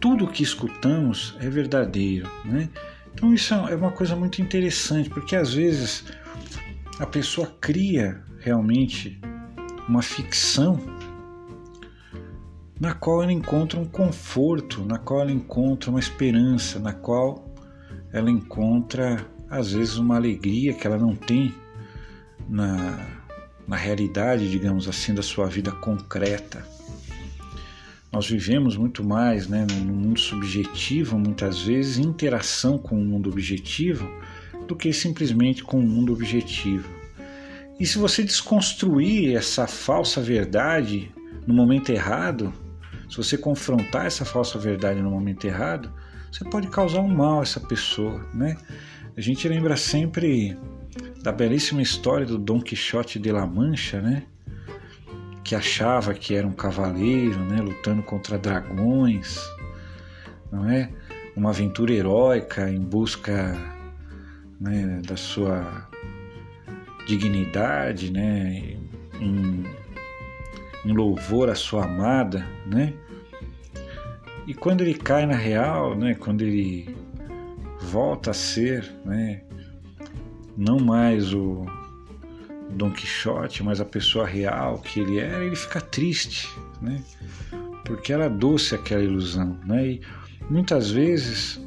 tudo 0.00 0.24
o 0.24 0.28
que 0.28 0.42
escutamos 0.42 1.36
é 1.38 1.48
verdadeiro. 1.48 2.30
Né? 2.44 2.68
Então, 3.14 3.32
isso 3.32 3.54
é 3.54 3.76
uma 3.76 3.92
coisa 3.92 4.14
muito 4.14 4.42
interessante, 4.42 5.08
porque 5.08 5.36
às 5.36 5.54
vezes 5.54 6.04
a 6.98 7.06
pessoa 7.06 7.46
cria 7.60 8.22
realmente 8.40 9.20
uma 9.88 10.02
ficção 10.02 10.78
na 12.78 12.92
qual 12.92 13.22
ela 13.22 13.32
encontra 13.32 13.78
um 13.78 13.84
conforto, 13.84 14.84
na 14.84 14.98
qual 14.98 15.20
ela 15.20 15.32
encontra 15.32 15.90
uma 15.90 16.00
esperança, 16.00 16.78
na 16.78 16.92
qual 16.92 17.54
ela 18.12 18.30
encontra 18.30 19.24
às 19.48 19.72
vezes 19.72 19.96
uma 19.96 20.16
alegria 20.16 20.74
que 20.74 20.86
ela 20.86 20.98
não 20.98 21.14
tem 21.14 21.54
na, 22.48 22.98
na 23.66 23.76
realidade, 23.76 24.50
digamos 24.50 24.88
assim, 24.88 25.14
da 25.14 25.22
sua 25.22 25.46
vida 25.46 25.70
concreta. 25.70 26.66
Nós 28.14 28.28
vivemos 28.28 28.76
muito 28.76 29.02
mais 29.02 29.48
né, 29.48 29.66
no 29.68 29.92
mundo 29.92 30.20
subjetivo, 30.20 31.18
muitas 31.18 31.60
vezes, 31.60 31.98
em 31.98 32.02
interação 32.02 32.78
com 32.78 32.94
o 32.94 33.04
mundo 33.04 33.28
objetivo, 33.28 34.08
do 34.68 34.76
que 34.76 34.92
simplesmente 34.92 35.64
com 35.64 35.80
o 35.80 35.82
mundo 35.82 36.12
objetivo. 36.12 36.88
E 37.80 37.84
se 37.84 37.98
você 37.98 38.22
desconstruir 38.22 39.34
essa 39.34 39.66
falsa 39.66 40.20
verdade 40.20 41.10
no 41.44 41.52
momento 41.52 41.90
errado, 41.90 42.52
se 43.10 43.16
você 43.16 43.36
confrontar 43.36 44.06
essa 44.06 44.24
falsa 44.24 44.60
verdade 44.60 45.02
no 45.02 45.10
momento 45.10 45.44
errado, 45.44 45.92
você 46.30 46.44
pode 46.44 46.68
causar 46.68 47.00
um 47.00 47.12
mal 47.12 47.40
a 47.40 47.42
essa 47.42 47.58
pessoa, 47.58 48.24
né? 48.32 48.56
A 49.16 49.20
gente 49.20 49.48
lembra 49.48 49.76
sempre 49.76 50.56
da 51.20 51.32
belíssima 51.32 51.82
história 51.82 52.24
do 52.24 52.38
Dom 52.38 52.60
Quixote 52.60 53.18
de 53.18 53.32
La 53.32 53.44
Mancha, 53.44 54.00
né? 54.00 54.22
Que 55.44 55.54
achava 55.54 56.14
que 56.14 56.34
era 56.34 56.46
um 56.46 56.52
cavaleiro, 56.52 57.38
né? 57.44 57.60
Lutando 57.60 58.02
contra 58.02 58.38
dragões, 58.38 59.38
não 60.50 60.68
é? 60.68 60.90
Uma 61.36 61.50
aventura 61.50 61.92
heróica 61.92 62.70
em 62.70 62.80
busca 62.80 63.56
né, 64.60 65.02
da 65.06 65.16
sua 65.16 65.88
dignidade, 67.06 68.10
né? 68.10 68.76
Em, 69.20 69.64
em 70.84 70.92
louvor 70.92 71.50
à 71.50 71.54
sua 71.54 71.84
amada, 71.84 72.46
né? 72.66 72.94
E 74.46 74.52
quando 74.52 74.82
ele 74.82 74.94
cai 74.94 75.24
na 75.24 75.36
real, 75.36 75.96
né, 75.96 76.14
quando 76.14 76.42
ele 76.42 76.94
volta 77.80 78.30
a 78.30 78.34
ser, 78.34 78.90
né, 79.04 79.42
não 80.56 80.78
mais 80.78 81.32
o 81.32 81.64
Dom 82.70 82.90
Quixote, 82.90 83.62
mas 83.62 83.80
a 83.80 83.84
pessoa 83.84 84.26
real 84.26 84.78
que 84.78 85.00
ele 85.00 85.18
era, 85.18 85.44
ele 85.44 85.56
fica 85.56 85.80
triste, 85.80 86.48
né? 86.80 87.02
Porque 87.84 88.12
era 88.12 88.28
doce 88.28 88.74
aquela 88.74 89.02
ilusão, 89.02 89.58
né? 89.64 89.86
E 89.86 90.00
muitas 90.50 90.90
vezes 90.90 91.60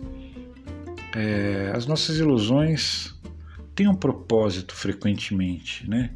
é, 1.15 1.71
as 1.73 1.85
nossas 1.85 2.17
ilusões 2.17 3.15
têm 3.75 3.87
um 3.87 3.95
propósito 3.95 4.75
frequentemente, 4.75 5.87
né? 5.89 6.11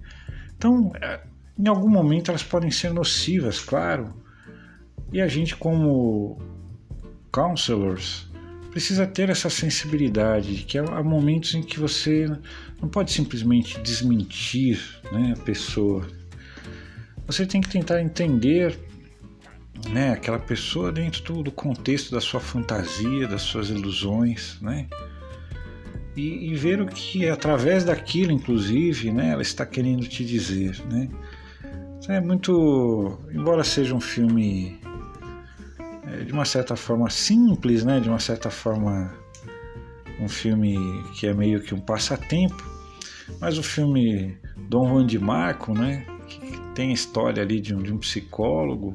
Então, 0.57 0.91
é, 1.01 1.21
em 1.57 1.67
algum 1.67 1.89
momento 1.89 2.29
elas 2.29 2.43
podem 2.43 2.71
ser 2.71 2.93
nocivas, 2.93 3.59
claro. 3.59 4.13
E 5.11 5.21
a 5.21 5.27
gente 5.27 5.55
como 5.55 6.39
counselors 7.31 8.30
precisa 8.71 9.05
ter 9.05 9.29
essa 9.29 9.49
sensibilidade 9.49 10.55
de 10.55 10.63
que 10.63 10.77
há 10.77 11.03
momentos 11.03 11.53
em 11.53 11.61
que 11.61 11.79
você 11.79 12.25
não 12.81 12.89
pode 12.89 13.11
simplesmente 13.11 13.79
desmentir 13.81 14.79
né, 15.11 15.35
a 15.37 15.41
pessoa. 15.43 16.07
Você 17.27 17.45
tem 17.45 17.61
que 17.61 17.69
tentar 17.69 18.01
entender 18.01 18.79
né, 19.89 20.11
aquela 20.13 20.39
pessoa 20.39 20.91
dentro 20.91 21.21
do, 21.23 21.43
do 21.43 21.51
contexto 21.51 22.11
da 22.11 22.21
sua 22.21 22.39
fantasia, 22.39 23.27
das 23.27 23.41
suas 23.41 23.69
ilusões, 23.69 24.57
né? 24.61 24.87
E, 26.15 26.51
e, 26.51 26.55
ver 26.55 26.81
o 26.81 26.87
que 26.87 27.29
através 27.29 27.85
daquilo, 27.85 28.33
inclusive, 28.33 29.13
né, 29.13 29.29
ela 29.29 29.41
está 29.41 29.65
querendo 29.65 30.05
te 30.05 30.25
dizer, 30.25 30.77
né? 30.91 31.07
É 32.09 32.19
muito, 32.19 33.17
embora 33.33 33.63
seja 33.63 33.95
um 33.95 34.01
filme 34.01 34.80
é, 34.80 34.80
de 36.25 36.31
uma 36.31 36.45
certa 36.45 36.75
forma 36.75 37.09
simples, 37.09 37.83
né? 37.83 37.99
De 37.99 38.09
uma 38.09 38.19
certa 38.19 38.49
forma 38.49 39.13
um 40.19 40.29
filme 40.29 40.77
que 41.15 41.25
é 41.25 41.33
meio 41.33 41.61
que 41.61 41.73
um 41.73 41.79
passatempo, 41.79 42.63
mas 43.39 43.57
o 43.57 43.63
filme 43.63 44.37
Dom 44.69 44.87
Juan 44.87 45.05
de 45.05 45.17
Marco, 45.17 45.73
né? 45.73 46.05
Que 46.27 46.59
tem 46.75 46.91
a 46.91 46.93
história 46.93 47.41
ali 47.41 47.59
de 47.59 47.73
um, 47.73 47.81
de 47.81 47.91
um 47.91 47.97
psicólogo 47.97 48.93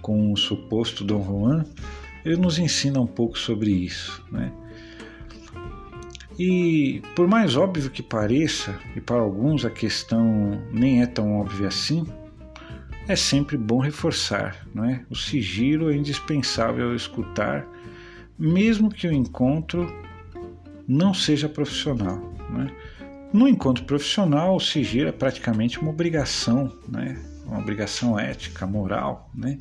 com 0.00 0.32
o 0.32 0.36
suposto 0.36 1.04
Dom 1.04 1.24
Juan, 1.24 1.64
ele 2.24 2.36
nos 2.36 2.58
ensina 2.58 3.00
um 3.00 3.06
pouco 3.06 3.38
sobre 3.38 3.70
isso, 3.70 4.24
né? 4.30 4.52
E 6.38 7.02
por 7.16 7.26
mais 7.26 7.56
óbvio 7.56 7.90
que 7.90 8.02
pareça, 8.02 8.78
e 8.94 9.00
para 9.00 9.20
alguns 9.20 9.64
a 9.64 9.70
questão 9.70 10.62
nem 10.72 11.02
é 11.02 11.06
tão 11.06 11.40
óbvia 11.40 11.66
assim, 11.66 12.06
é 13.08 13.16
sempre 13.16 13.56
bom 13.56 13.80
reforçar, 13.80 14.66
não 14.74 14.84
é? 14.84 15.02
O 15.10 15.16
sigilo 15.16 15.90
é 15.90 15.96
indispensável 15.96 16.90
ao 16.90 16.94
escutar, 16.94 17.66
mesmo 18.38 18.90
que 18.90 19.08
o 19.08 19.12
encontro 19.12 19.86
não 20.86 21.14
seja 21.14 21.48
profissional, 21.48 22.18
não 22.50 22.62
é? 22.62 22.66
No 23.32 23.48
encontro 23.48 23.84
profissional, 23.84 24.54
o 24.54 24.60
sigilo 24.60 25.08
é 25.08 25.12
praticamente 25.12 25.80
uma 25.80 25.90
obrigação, 25.90 26.70
né? 26.86 27.18
Uma 27.46 27.58
obrigação 27.58 28.18
ética, 28.18 28.66
moral, 28.66 29.30
né? 29.34 29.56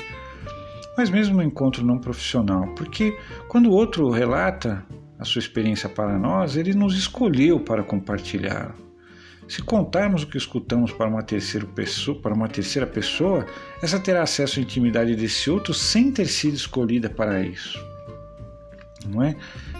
Mas 0.97 1.09
mesmo 1.09 1.37
no 1.37 1.43
encontro 1.43 1.85
não 1.85 1.99
profissional, 1.99 2.73
porque 2.75 3.17
quando 3.47 3.69
o 3.69 3.73
outro 3.73 4.09
relata 4.09 4.85
a 5.17 5.23
sua 5.23 5.39
experiência 5.39 5.87
para 5.87 6.17
nós, 6.19 6.57
ele 6.57 6.73
nos 6.73 6.97
escolheu 6.97 7.59
para 7.59 7.83
compartilhar. 7.83 8.75
Se 9.47 9.61
contarmos 9.61 10.23
o 10.23 10.27
que 10.27 10.37
escutamos 10.37 10.91
para 10.91 11.07
uma 11.07 11.23
terceira 11.23 11.65
pessoa, 11.65 12.19
para 12.19 12.33
uma 12.33 12.49
terceira 12.49 12.85
pessoa, 12.85 13.45
essa 13.81 13.99
terá 13.99 14.23
acesso 14.23 14.59
à 14.59 14.61
intimidade 14.61 15.15
desse 15.15 15.49
outro 15.49 15.73
sem 15.73 16.11
ter 16.11 16.27
sido 16.27 16.55
escolhida 16.55 17.09
para 17.09 17.41
isso. 17.41 17.79
Não 19.07 19.23
é? 19.23 19.35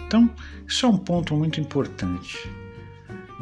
Então, 0.06 0.30
isso 0.66 0.86
é 0.86 0.88
um 0.88 0.96
ponto 0.96 1.36
muito 1.36 1.60
importante. 1.60 2.50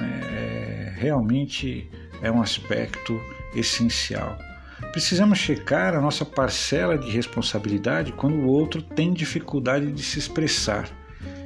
É, 0.01 0.93
realmente 0.97 1.89
é 2.21 2.31
um 2.31 2.43
aspecto 2.43 3.21
essencial. 3.55 4.37
Precisamos 4.91 5.39
checar 5.39 5.95
a 5.95 6.01
nossa 6.01 6.25
parcela 6.25 6.99
de 6.99 7.09
responsabilidade 7.11 8.13
quando 8.13 8.37
o 8.37 8.49
outro 8.49 8.83
tem 8.83 9.13
dificuldade 9.13 9.93
de 9.93 10.03
se 10.03 10.19
expressar. 10.19 10.89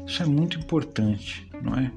Isso 0.07 0.23
é 0.23 0.27
muito 0.27 0.59
importante, 0.59 1.49
não 1.63 1.75
é? 1.75 1.93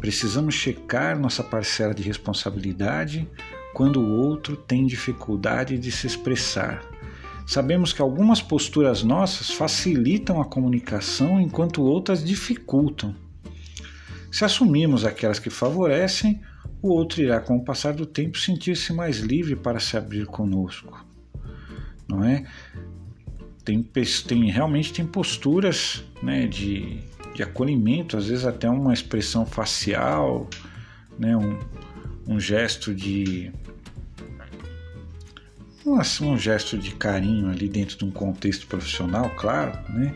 Precisamos 0.00 0.54
checar 0.54 1.18
nossa 1.18 1.44
parcela 1.44 1.94
de 1.94 2.02
responsabilidade 2.02 3.28
quando 3.74 4.00
o 4.00 4.10
outro 4.10 4.56
tem 4.56 4.86
dificuldade 4.86 5.78
de 5.78 5.92
se 5.92 6.06
expressar. 6.06 6.82
Sabemos 7.46 7.92
que 7.92 8.00
algumas 8.00 8.40
posturas 8.40 9.02
nossas 9.02 9.50
facilitam 9.50 10.40
a 10.40 10.44
comunicação 10.44 11.40
enquanto 11.40 11.82
outras 11.82 12.24
dificultam. 12.24 13.14
Se 14.30 14.44
assumirmos 14.44 15.04
aquelas 15.04 15.38
que 15.38 15.50
favorecem, 15.50 16.40
o 16.80 16.88
outro 16.88 17.20
irá, 17.20 17.40
com 17.40 17.56
o 17.56 17.64
passar 17.64 17.92
do 17.92 18.06
tempo, 18.06 18.38
sentir-se 18.38 18.92
mais 18.92 19.18
livre 19.18 19.54
para 19.54 19.80
se 19.80 19.96
abrir 19.96 20.24
conosco. 20.26 21.04
Não 22.08 22.24
é? 22.24 22.46
Tem, 23.64 23.82
tem 23.82 24.50
realmente 24.50 24.92
tem 24.92 25.04
posturas 25.04 26.02
né, 26.22 26.46
de 26.46 27.00
de 27.40 27.44
acolhimento, 27.44 28.18
às 28.18 28.26
vezes 28.26 28.44
até 28.44 28.68
uma 28.68 28.92
expressão 28.92 29.46
facial, 29.46 30.46
né, 31.18 31.34
um, 31.34 31.58
um 32.26 32.38
gesto 32.38 32.94
de 32.94 33.50
um, 35.86 36.36
gesto 36.36 36.76
de 36.76 36.94
carinho 36.94 37.50
ali 37.50 37.66
dentro 37.66 37.96
de 37.96 38.04
um 38.04 38.10
contexto 38.10 38.66
profissional, 38.66 39.30
claro, 39.36 39.72
né? 39.88 40.14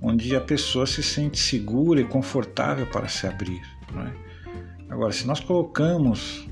onde 0.00 0.34
a 0.34 0.40
pessoa 0.40 0.84
se 0.84 1.00
sente 1.00 1.38
segura 1.38 2.00
e 2.00 2.04
confortável 2.04 2.86
para 2.88 3.06
se 3.06 3.24
abrir. 3.24 3.62
É? 3.96 4.92
Agora, 4.92 5.12
se 5.12 5.24
nós 5.24 5.38
colocamos, 5.38 6.44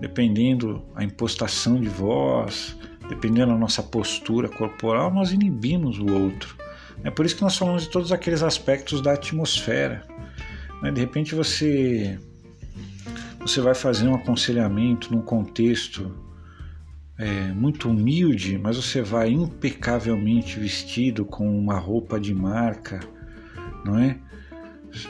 dependendo 0.00 0.84
a 0.96 1.04
impostação 1.04 1.80
de 1.80 1.88
voz, 1.88 2.76
dependendo 3.08 3.52
da 3.52 3.58
nossa 3.58 3.84
postura 3.84 4.48
corporal, 4.48 5.14
nós 5.14 5.32
inibimos 5.32 6.00
o 6.00 6.06
outro. 6.06 6.61
É 7.04 7.10
por 7.10 7.26
isso 7.26 7.36
que 7.36 7.42
nós 7.42 7.56
falamos 7.56 7.82
de 7.82 7.90
todos 7.90 8.12
aqueles 8.12 8.42
aspectos 8.42 9.00
da 9.00 9.12
atmosfera. 9.14 10.06
Né? 10.82 10.90
De 10.92 11.00
repente 11.00 11.34
você 11.34 12.18
você 13.40 13.60
vai 13.60 13.74
fazer 13.74 14.06
um 14.06 14.14
aconselhamento 14.14 15.12
num 15.12 15.20
contexto 15.20 16.14
é, 17.18 17.52
muito 17.52 17.90
humilde, 17.90 18.56
mas 18.56 18.76
você 18.76 19.02
vai 19.02 19.30
impecavelmente 19.30 20.60
vestido 20.60 21.24
com 21.24 21.58
uma 21.58 21.76
roupa 21.76 22.20
de 22.20 22.32
marca, 22.32 23.00
não 23.84 23.98
é? 23.98 24.16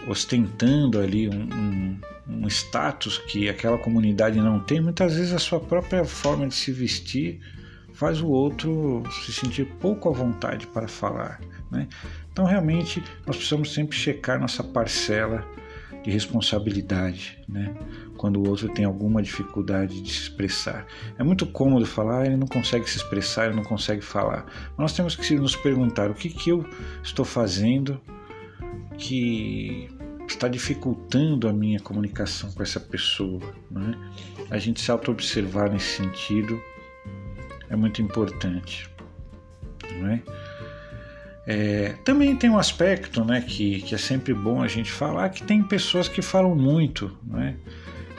Ostentando 0.08 0.98
ali 0.98 1.28
um, 1.28 1.42
um, 1.42 2.00
um 2.26 2.48
status 2.48 3.18
que 3.18 3.48
aquela 3.50 3.76
comunidade 3.76 4.38
não 4.38 4.60
tem, 4.60 4.80
muitas 4.80 5.14
vezes 5.14 5.32
a 5.32 5.38
sua 5.38 5.60
própria 5.60 6.04
forma 6.04 6.48
de 6.48 6.54
se 6.54 6.72
vestir 6.72 7.38
faz 7.92 8.20
o 8.20 8.28
outro 8.28 9.02
se 9.24 9.32
sentir 9.32 9.66
pouco 9.78 10.08
à 10.08 10.12
vontade 10.12 10.66
para 10.66 10.88
falar. 10.88 11.38
Né? 11.72 11.88
Então, 12.30 12.44
realmente, 12.44 13.02
nós 13.26 13.36
precisamos 13.36 13.72
sempre 13.72 13.96
checar 13.96 14.38
nossa 14.38 14.62
parcela 14.62 15.44
de 16.04 16.10
responsabilidade, 16.10 17.38
né? 17.48 17.74
quando 18.16 18.36
o 18.36 18.48
outro 18.48 18.68
tem 18.68 18.84
alguma 18.84 19.22
dificuldade 19.22 20.02
de 20.02 20.12
se 20.12 20.22
expressar. 20.22 20.86
É 21.18 21.22
muito 21.22 21.46
cômodo 21.46 21.86
falar, 21.86 22.26
ele 22.26 22.36
não 22.36 22.46
consegue 22.46 22.88
se 22.88 22.98
expressar, 22.98 23.46
ele 23.46 23.56
não 23.56 23.64
consegue 23.64 24.02
falar. 24.02 24.44
Mas 24.70 24.78
nós 24.78 24.92
temos 24.92 25.16
que 25.16 25.34
nos 25.36 25.56
perguntar 25.56 26.10
o 26.10 26.14
que, 26.14 26.28
que 26.28 26.50
eu 26.50 26.68
estou 27.02 27.24
fazendo 27.24 28.00
que 28.98 29.88
está 30.28 30.48
dificultando 30.48 31.48
a 31.48 31.52
minha 31.52 31.80
comunicação 31.80 32.52
com 32.52 32.62
essa 32.62 32.80
pessoa. 32.80 33.40
Né? 33.70 33.96
A 34.50 34.58
gente 34.58 34.80
se 34.80 34.90
auto-observar 34.90 35.70
nesse 35.70 36.02
sentido 36.02 36.60
é 37.70 37.76
muito 37.76 38.02
importante. 38.02 38.90
Não 39.98 40.08
é? 40.08 40.22
É, 41.46 41.94
também 42.04 42.36
tem 42.36 42.48
um 42.48 42.58
aspecto 42.58 43.24
né, 43.24 43.40
que, 43.40 43.82
que 43.82 43.94
é 43.94 43.98
sempre 43.98 44.32
bom 44.32 44.62
a 44.62 44.68
gente 44.68 44.92
falar, 44.92 45.28
que 45.30 45.42
tem 45.42 45.62
pessoas 45.62 46.08
que 46.08 46.22
falam 46.22 46.54
muito, 46.54 47.16
né, 47.26 47.56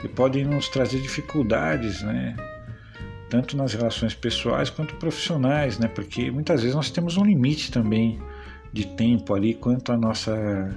e 0.02 0.08
podem 0.08 0.44
nos 0.44 0.68
trazer 0.68 1.00
dificuldades, 1.00 2.02
né, 2.02 2.36
tanto 3.30 3.56
nas 3.56 3.72
relações 3.72 4.14
pessoais 4.14 4.68
quanto 4.68 4.94
profissionais, 4.96 5.78
né, 5.78 5.88
porque 5.88 6.30
muitas 6.30 6.60
vezes 6.60 6.76
nós 6.76 6.90
temos 6.90 7.16
um 7.16 7.24
limite 7.24 7.72
também 7.72 8.20
de 8.70 8.86
tempo 8.88 9.34
ali 9.34 9.54
quanto 9.54 9.92
à 9.92 9.96
nossa 9.96 10.76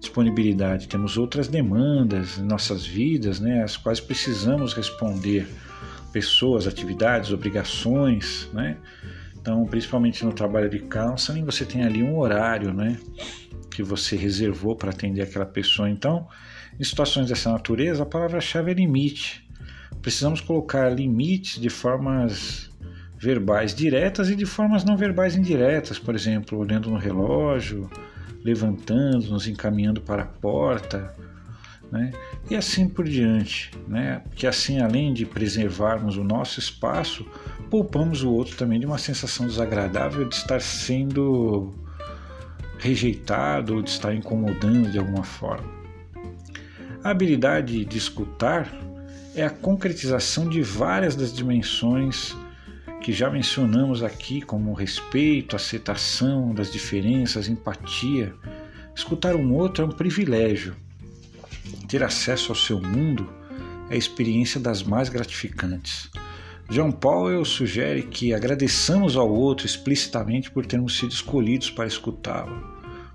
disponibilidade. 0.00 0.88
Temos 0.88 1.16
outras 1.16 1.46
demandas 1.46 2.38
em 2.38 2.42
nossas 2.42 2.84
vidas, 2.84 3.38
né, 3.38 3.62
as 3.62 3.76
quais 3.76 4.00
precisamos 4.00 4.74
responder, 4.74 5.46
pessoas, 6.12 6.66
atividades, 6.66 7.30
obrigações, 7.30 8.48
né, 8.52 8.78
então, 9.44 9.62
principalmente 9.66 10.24
no 10.24 10.32
trabalho 10.32 10.70
de 10.70 10.78
counseling, 10.78 11.44
você 11.44 11.66
tem 11.66 11.84
ali 11.84 12.02
um 12.02 12.16
horário, 12.16 12.72
né, 12.72 12.98
que 13.70 13.82
você 13.82 14.16
reservou 14.16 14.74
para 14.74 14.88
atender 14.88 15.20
aquela 15.20 15.44
pessoa. 15.44 15.90
Então, 15.90 16.26
em 16.80 16.82
situações 16.82 17.28
dessa 17.28 17.52
natureza, 17.52 18.04
a 18.04 18.06
palavra-chave 18.06 18.70
é 18.70 18.74
limite. 18.74 19.46
Precisamos 20.00 20.40
colocar 20.40 20.88
limites 20.88 21.60
de 21.60 21.68
formas 21.68 22.70
verbais 23.18 23.74
diretas 23.74 24.30
e 24.30 24.34
de 24.34 24.46
formas 24.46 24.82
não 24.82 24.96
verbais 24.96 25.36
indiretas, 25.36 25.98
por 25.98 26.14
exemplo, 26.14 26.58
olhando 26.58 26.88
no 26.88 26.96
relógio, 26.96 27.90
levantando, 28.42 29.28
nos 29.28 29.46
encaminhando 29.46 30.00
para 30.00 30.22
a 30.22 30.26
porta, 30.26 31.14
né? 31.94 32.10
e 32.50 32.56
assim 32.56 32.88
por 32.88 33.04
diante. 33.04 33.70
Né? 33.86 34.20
Que 34.34 34.46
assim, 34.46 34.80
além 34.80 35.14
de 35.14 35.24
preservarmos 35.24 36.16
o 36.16 36.24
nosso 36.24 36.58
espaço, 36.58 37.24
poupamos 37.70 38.24
o 38.24 38.30
outro 38.32 38.56
também 38.56 38.80
de 38.80 38.86
uma 38.86 38.98
sensação 38.98 39.46
desagradável 39.46 40.28
de 40.28 40.34
estar 40.34 40.60
sendo 40.60 41.72
rejeitado 42.78 43.76
ou 43.76 43.82
de 43.82 43.90
estar 43.90 44.12
incomodando 44.12 44.90
de 44.90 44.98
alguma 44.98 45.22
forma. 45.22 45.72
A 47.02 47.10
habilidade 47.10 47.84
de 47.84 47.96
escutar 47.96 48.68
é 49.36 49.44
a 49.44 49.50
concretização 49.50 50.48
de 50.48 50.62
várias 50.62 51.14
das 51.14 51.32
dimensões 51.32 52.36
que 53.00 53.12
já 53.12 53.30
mencionamos 53.30 54.02
aqui, 54.02 54.40
como 54.40 54.72
respeito, 54.72 55.54
aceitação 55.54 56.54
das 56.54 56.72
diferenças, 56.72 57.48
empatia. 57.48 58.34
Escutar 58.94 59.36
um 59.36 59.52
outro 59.52 59.84
é 59.84 59.86
um 59.86 59.90
privilégio 59.90 60.74
ter 61.94 62.02
acesso 62.02 62.50
ao 62.50 62.56
seu 62.56 62.80
mundo 62.80 63.32
é 63.88 63.94
a 63.94 63.96
experiência 63.96 64.58
das 64.58 64.82
mais 64.82 65.08
gratificantes. 65.08 66.10
John 66.68 66.90
Powell 66.90 67.44
sugere 67.44 68.02
que 68.02 68.34
agradeçamos 68.34 69.16
ao 69.16 69.32
outro 69.32 69.64
explicitamente 69.64 70.50
por 70.50 70.66
termos 70.66 70.98
sido 70.98 71.12
escolhidos 71.12 71.70
para 71.70 71.86
escutá-lo, 71.86 72.66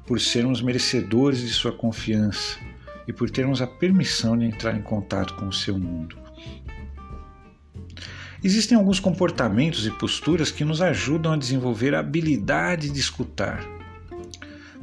por 0.08 0.22
sermos 0.22 0.62
merecedores 0.62 1.42
de 1.42 1.50
sua 1.50 1.74
confiança 1.74 2.58
e 3.06 3.12
por 3.12 3.30
termos 3.30 3.62
a 3.62 3.68
permissão 3.68 4.38
de 4.38 4.46
entrar 4.46 4.74
em 4.74 4.82
contato 4.82 5.36
com 5.36 5.50
o 5.50 5.54
seu 5.54 5.78
mundo. 5.78 6.18
Existem 8.42 8.78
alguns 8.78 9.02
comportamentos 9.02 9.86
e 9.86 9.92
posturas 9.92 10.52
que 10.52 10.64
nos 10.64 10.82
ajudam 10.82 11.34
a 11.34 11.38
desenvolver 11.38 11.94
a 11.94 12.00
habilidade 12.00 12.90
de 12.90 13.00
escutar. 13.02 13.62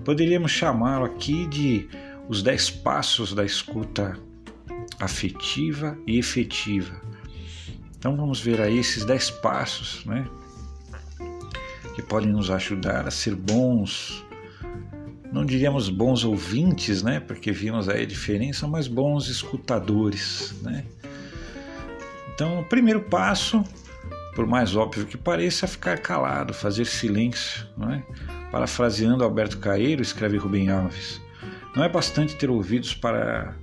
Poderíamos 0.04 0.52
chamá-lo 0.52 1.06
aqui 1.06 1.46
de 1.46 1.88
os 2.28 2.42
dez 2.42 2.70
passos 2.70 3.32
da 3.32 3.44
escuta 3.44 4.18
afetiva 5.00 5.96
e 6.06 6.18
efetiva. 6.18 7.00
Então 7.96 8.16
vamos 8.16 8.40
ver 8.40 8.60
aí 8.60 8.78
esses 8.78 9.04
dez 9.04 9.30
passos, 9.30 10.04
né? 10.04 10.28
Que 11.94 12.02
podem 12.02 12.30
nos 12.30 12.50
ajudar 12.50 13.06
a 13.06 13.10
ser 13.10 13.34
bons, 13.34 14.26
não 15.32 15.44
diríamos 15.44 15.88
bons 15.88 16.24
ouvintes, 16.24 17.02
né? 17.02 17.20
Porque 17.20 17.52
vimos 17.52 17.88
aí 17.88 18.02
a 18.02 18.06
diferença, 18.06 18.66
mas 18.66 18.88
bons 18.88 19.28
escutadores, 19.28 20.54
né? 20.62 20.84
Então, 22.34 22.60
o 22.60 22.64
primeiro 22.64 23.02
passo, 23.02 23.62
por 24.34 24.46
mais 24.46 24.76
óbvio 24.76 25.06
que 25.06 25.16
pareça, 25.16 25.64
é 25.64 25.68
ficar 25.68 25.98
calado, 25.98 26.52
fazer 26.52 26.84
silêncio, 26.84 27.66
não 27.76 27.90
é? 27.90 28.02
Parafraseando 28.50 29.24
Alberto 29.24 29.58
Caeiro, 29.58 30.02
escreve 30.02 30.36
Rubem 30.36 30.70
Alves. 30.70 31.20
Não 31.76 31.84
é 31.84 31.90
bastante 31.90 32.34
ter 32.36 32.48
ouvidos 32.48 32.94
para 32.94 33.54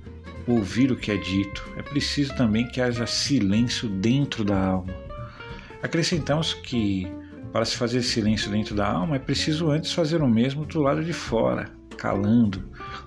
ouvir 0.46 0.92
o 0.92 0.96
que 0.96 1.10
é 1.10 1.16
dito, 1.16 1.68
é 1.76 1.82
preciso 1.82 2.32
também 2.36 2.64
que 2.68 2.80
haja 2.80 3.08
silêncio 3.08 3.88
dentro 3.88 4.44
da 4.44 4.56
alma. 4.56 4.94
Acrescentamos 5.82 6.54
que, 6.54 7.10
para 7.52 7.64
se 7.64 7.76
fazer 7.76 8.02
silêncio 8.02 8.52
dentro 8.52 8.72
da 8.72 8.86
alma, 8.86 9.16
é 9.16 9.18
preciso 9.18 9.68
antes 9.68 9.92
fazer 9.92 10.22
o 10.22 10.28
mesmo 10.28 10.64
do 10.64 10.80
lado 10.80 11.02
de 11.02 11.12
fora, 11.12 11.72
calando. 11.98 12.62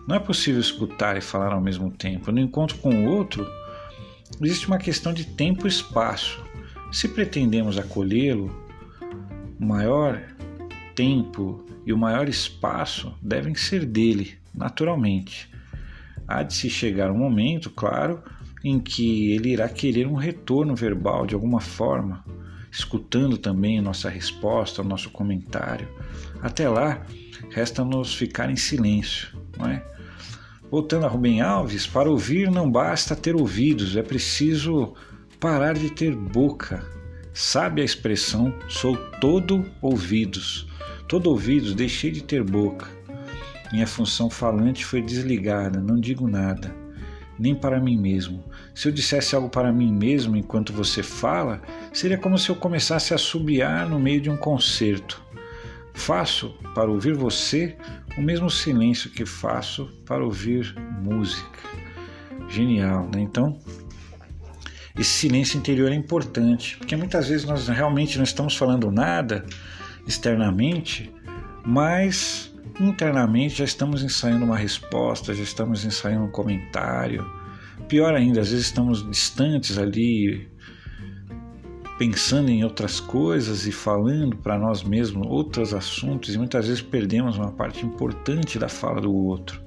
Não 0.05 0.17
é 0.17 0.19
possível 0.19 0.59
escutar 0.59 1.15
e 1.15 1.21
falar 1.21 1.53
ao 1.53 1.61
mesmo 1.61 1.89
tempo. 1.89 2.29
No 2.29 2.41
encontro 2.41 2.77
com 2.79 2.89
o 2.89 3.05
outro, 3.05 3.47
existe 4.41 4.67
uma 4.67 4.77
questão 4.77 5.13
de 5.13 5.23
tempo 5.23 5.65
e 5.67 5.69
espaço. 5.69 6.43
Se 6.91 7.07
pretendemos 7.07 7.79
acolhê-lo, 7.79 8.53
o 9.57 9.65
maior 9.65 10.21
tempo 10.93 11.63
e 11.85 11.93
o 11.93 11.97
maior 11.97 12.27
espaço 12.27 13.15
devem 13.21 13.55
ser 13.55 13.85
dele, 13.85 14.37
naturalmente. 14.57 15.49
Há 16.27 16.43
de 16.43 16.53
se 16.53 16.69
chegar 16.69 17.11
um 17.11 17.17
momento, 17.17 17.69
claro, 17.69 18.21
em 18.63 18.79
que 18.79 19.31
ele 19.31 19.53
irá 19.53 19.69
querer 19.69 20.07
um 20.07 20.15
retorno 20.15 20.75
verbal 20.75 21.25
de 21.25 21.35
alguma 21.35 21.61
forma, 21.61 22.25
escutando 22.71 23.37
também 23.37 23.79
nossa 23.79 24.09
resposta, 24.09 24.83
nosso 24.83 25.09
comentário. 25.09 25.87
Até 26.41 26.67
lá, 26.67 27.05
resta-nos 27.51 28.13
ficar 28.13 28.49
em 28.49 28.55
silêncio, 28.55 29.29
não 29.57 29.67
é? 29.67 29.83
Voltando 30.69 31.05
a 31.05 31.09
Rubem 31.09 31.39
Alves, 31.39 31.87
para 31.87 32.09
ouvir 32.09 32.51
não 32.51 32.69
basta 32.69 33.15
ter 33.15 33.35
ouvidos, 33.35 33.95
é 33.95 34.03
preciso 34.03 34.95
parar 35.39 35.75
de 35.75 35.89
ter 35.89 36.13
boca. 36.13 36.85
Sabe 37.33 37.81
a 37.81 37.85
expressão 37.85 38.53
sou 38.67 38.97
todo 39.21 39.63
ouvidos. 39.81 40.67
Todo 41.07 41.29
ouvidos, 41.29 41.73
deixei 41.73 42.11
de 42.11 42.21
ter 42.21 42.43
boca. 42.43 42.96
Minha 43.71 43.87
função 43.87 44.29
falante 44.29 44.85
foi 44.85 45.01
desligada, 45.01 45.81
não 45.81 45.99
digo 45.99 46.27
nada, 46.27 46.73
nem 47.37 47.53
para 47.53 47.79
mim 47.79 47.97
mesmo. 47.97 48.43
Se 48.73 48.87
eu 48.87 48.91
dissesse 48.91 49.35
algo 49.35 49.49
para 49.49 49.71
mim 49.71 49.91
mesmo 49.91 50.37
enquanto 50.37 50.71
você 50.71 51.03
fala, 51.03 51.61
seria 51.91 52.17
como 52.17 52.37
se 52.37 52.49
eu 52.49 52.55
começasse 52.55 53.13
a 53.13 53.17
subiar 53.17 53.87
no 53.89 53.99
meio 53.99 54.21
de 54.21 54.29
um 54.29 54.37
concerto. 54.37 55.21
Faço 55.93 56.55
para 56.73 56.89
ouvir 56.89 57.13
você 57.13 57.75
o 58.17 58.21
mesmo 58.21 58.49
silêncio 58.49 59.09
que 59.09 59.25
faço 59.25 59.85
para 60.05 60.23
ouvir 60.23 60.75
música. 61.01 61.59
Genial, 62.49 63.09
né? 63.13 63.21
Então, 63.21 63.59
esse 64.97 65.11
silêncio 65.11 65.57
interior 65.57 65.91
é 65.91 65.95
importante, 65.95 66.77
porque 66.77 66.95
muitas 66.95 67.27
vezes 67.27 67.45
nós 67.45 67.67
realmente 67.67 68.17
não 68.17 68.23
estamos 68.23 68.55
falando 68.55 68.89
nada 68.89 69.45
externamente, 70.07 71.13
mas 71.65 72.51
internamente 72.79 73.55
já 73.55 73.65
estamos 73.65 74.03
ensaiando 74.03 74.45
uma 74.45 74.57
resposta, 74.57 75.33
já 75.33 75.43
estamos 75.43 75.83
ensaiando 75.85 76.25
um 76.25 76.31
comentário. 76.31 77.29
Pior 77.87 78.13
ainda, 78.13 78.41
às 78.41 78.49
vezes 78.49 78.65
estamos 78.65 79.07
distantes 79.09 79.77
ali, 79.77 80.47
pensando 81.97 82.49
em 82.49 82.63
outras 82.63 82.99
coisas 82.99 83.65
e 83.65 83.71
falando 83.71 84.37
para 84.37 84.57
nós 84.57 84.83
mesmos 84.83 85.25
outros 85.27 85.73
assuntos, 85.73 86.33
e 86.35 86.37
muitas 86.37 86.67
vezes 86.67 86.81
perdemos 86.81 87.37
uma 87.37 87.51
parte 87.51 87.85
importante 87.85 88.59
da 88.59 88.69
fala 88.69 89.01
do 89.01 89.13
outro. 89.13 89.61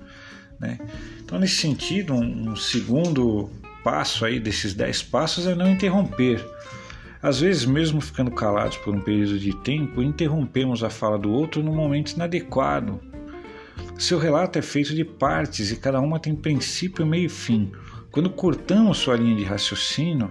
Né? 0.59 0.79
Então, 1.21 1.39
nesse 1.39 1.57
sentido, 1.57 2.15
um, 2.15 2.51
um 2.51 2.57
segundo 2.57 3.51
passo 3.83 4.25
aí 4.25 4.39
desses 4.39 4.75
dez 4.75 5.03
passos 5.03 5.47
é 5.47 5.55
não 5.55 5.71
interromper. 5.71 6.45
Às 7.23 7.41
vezes, 7.41 7.67
mesmo 7.67 8.01
ficando 8.01 8.31
calados 8.31 8.79
por 8.79 8.95
um 8.95 9.01
período 9.01 9.39
de 9.39 9.55
tempo, 9.55 10.03
interrompemos 10.03 10.83
a 10.83 10.89
fala 10.89 11.19
do 11.19 11.31
outro 11.31 11.63
no 11.63 11.73
momento 11.73 12.13
inadequado. 12.13 12.99
Seu 13.99 14.19
relato 14.19 14.59
é 14.59 14.63
feito 14.63 14.95
de 14.95 15.05
partes 15.05 15.71
e 15.71 15.77
cada 15.77 16.01
uma 16.01 16.19
tem 16.19 16.35
princípio, 16.35 17.05
meio 17.05 17.27
e 17.27 17.29
fim. 17.29 17.73
Quando 18.11 18.31
cortamos 18.31 18.99
sua 18.99 19.17
linha 19.17 19.37
de 19.37 19.45
raciocínio, 19.45 20.31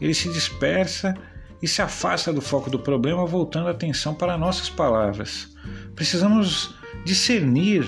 ele 0.00 0.14
se 0.14 0.32
dispersa 0.32 1.14
e 1.62 1.68
se 1.68 1.82
afasta 1.82 2.32
do 2.32 2.40
foco 2.40 2.70
do 2.70 2.78
problema, 2.78 3.26
voltando 3.26 3.68
a 3.68 3.72
atenção 3.72 4.14
para 4.14 4.38
nossas 4.38 4.70
palavras. 4.70 5.54
Precisamos 5.94 6.74
discernir 7.04 7.86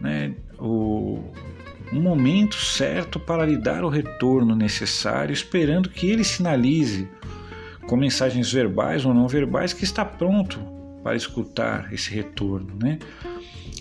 né, 0.00 0.34
o, 0.58 1.22
um 1.92 2.00
momento 2.00 2.56
certo 2.56 3.18
para 3.18 3.46
lhe 3.46 3.56
dar 3.56 3.82
o 3.82 3.88
retorno 3.88 4.54
necessário, 4.54 5.32
esperando 5.32 5.88
que 5.88 6.10
ele 6.10 6.24
sinalize 6.24 7.08
com 7.86 7.96
mensagens 7.96 8.52
verbais 8.52 9.04
ou 9.04 9.14
não 9.14 9.28
verbais 9.28 9.72
que 9.72 9.84
está 9.84 10.04
pronto 10.04 10.60
para 11.02 11.14
escutar 11.14 11.92
esse 11.92 12.12
retorno, 12.12 12.76
né? 12.80 12.98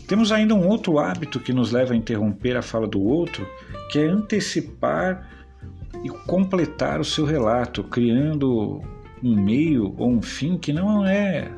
Temos 0.07 0.31
ainda 0.31 0.53
um 0.53 0.67
outro 0.67 0.99
hábito 0.99 1.39
que 1.39 1.51
nos 1.51 1.71
leva 1.71 1.93
a 1.93 1.97
interromper 1.97 2.55
a 2.55 2.61
fala 2.61 2.87
do 2.87 3.01
outro, 3.01 3.47
que 3.91 3.97
é 3.97 4.05
antecipar 4.05 5.27
e 6.03 6.09
completar 6.09 6.99
o 6.99 7.05
seu 7.05 7.25
relato, 7.25 7.83
criando 7.83 8.81
um 9.23 9.35
meio 9.35 9.95
ou 9.97 10.11
um 10.11 10.21
fim 10.21 10.57
que 10.57 10.71
não 10.71 11.03
é 11.03 11.51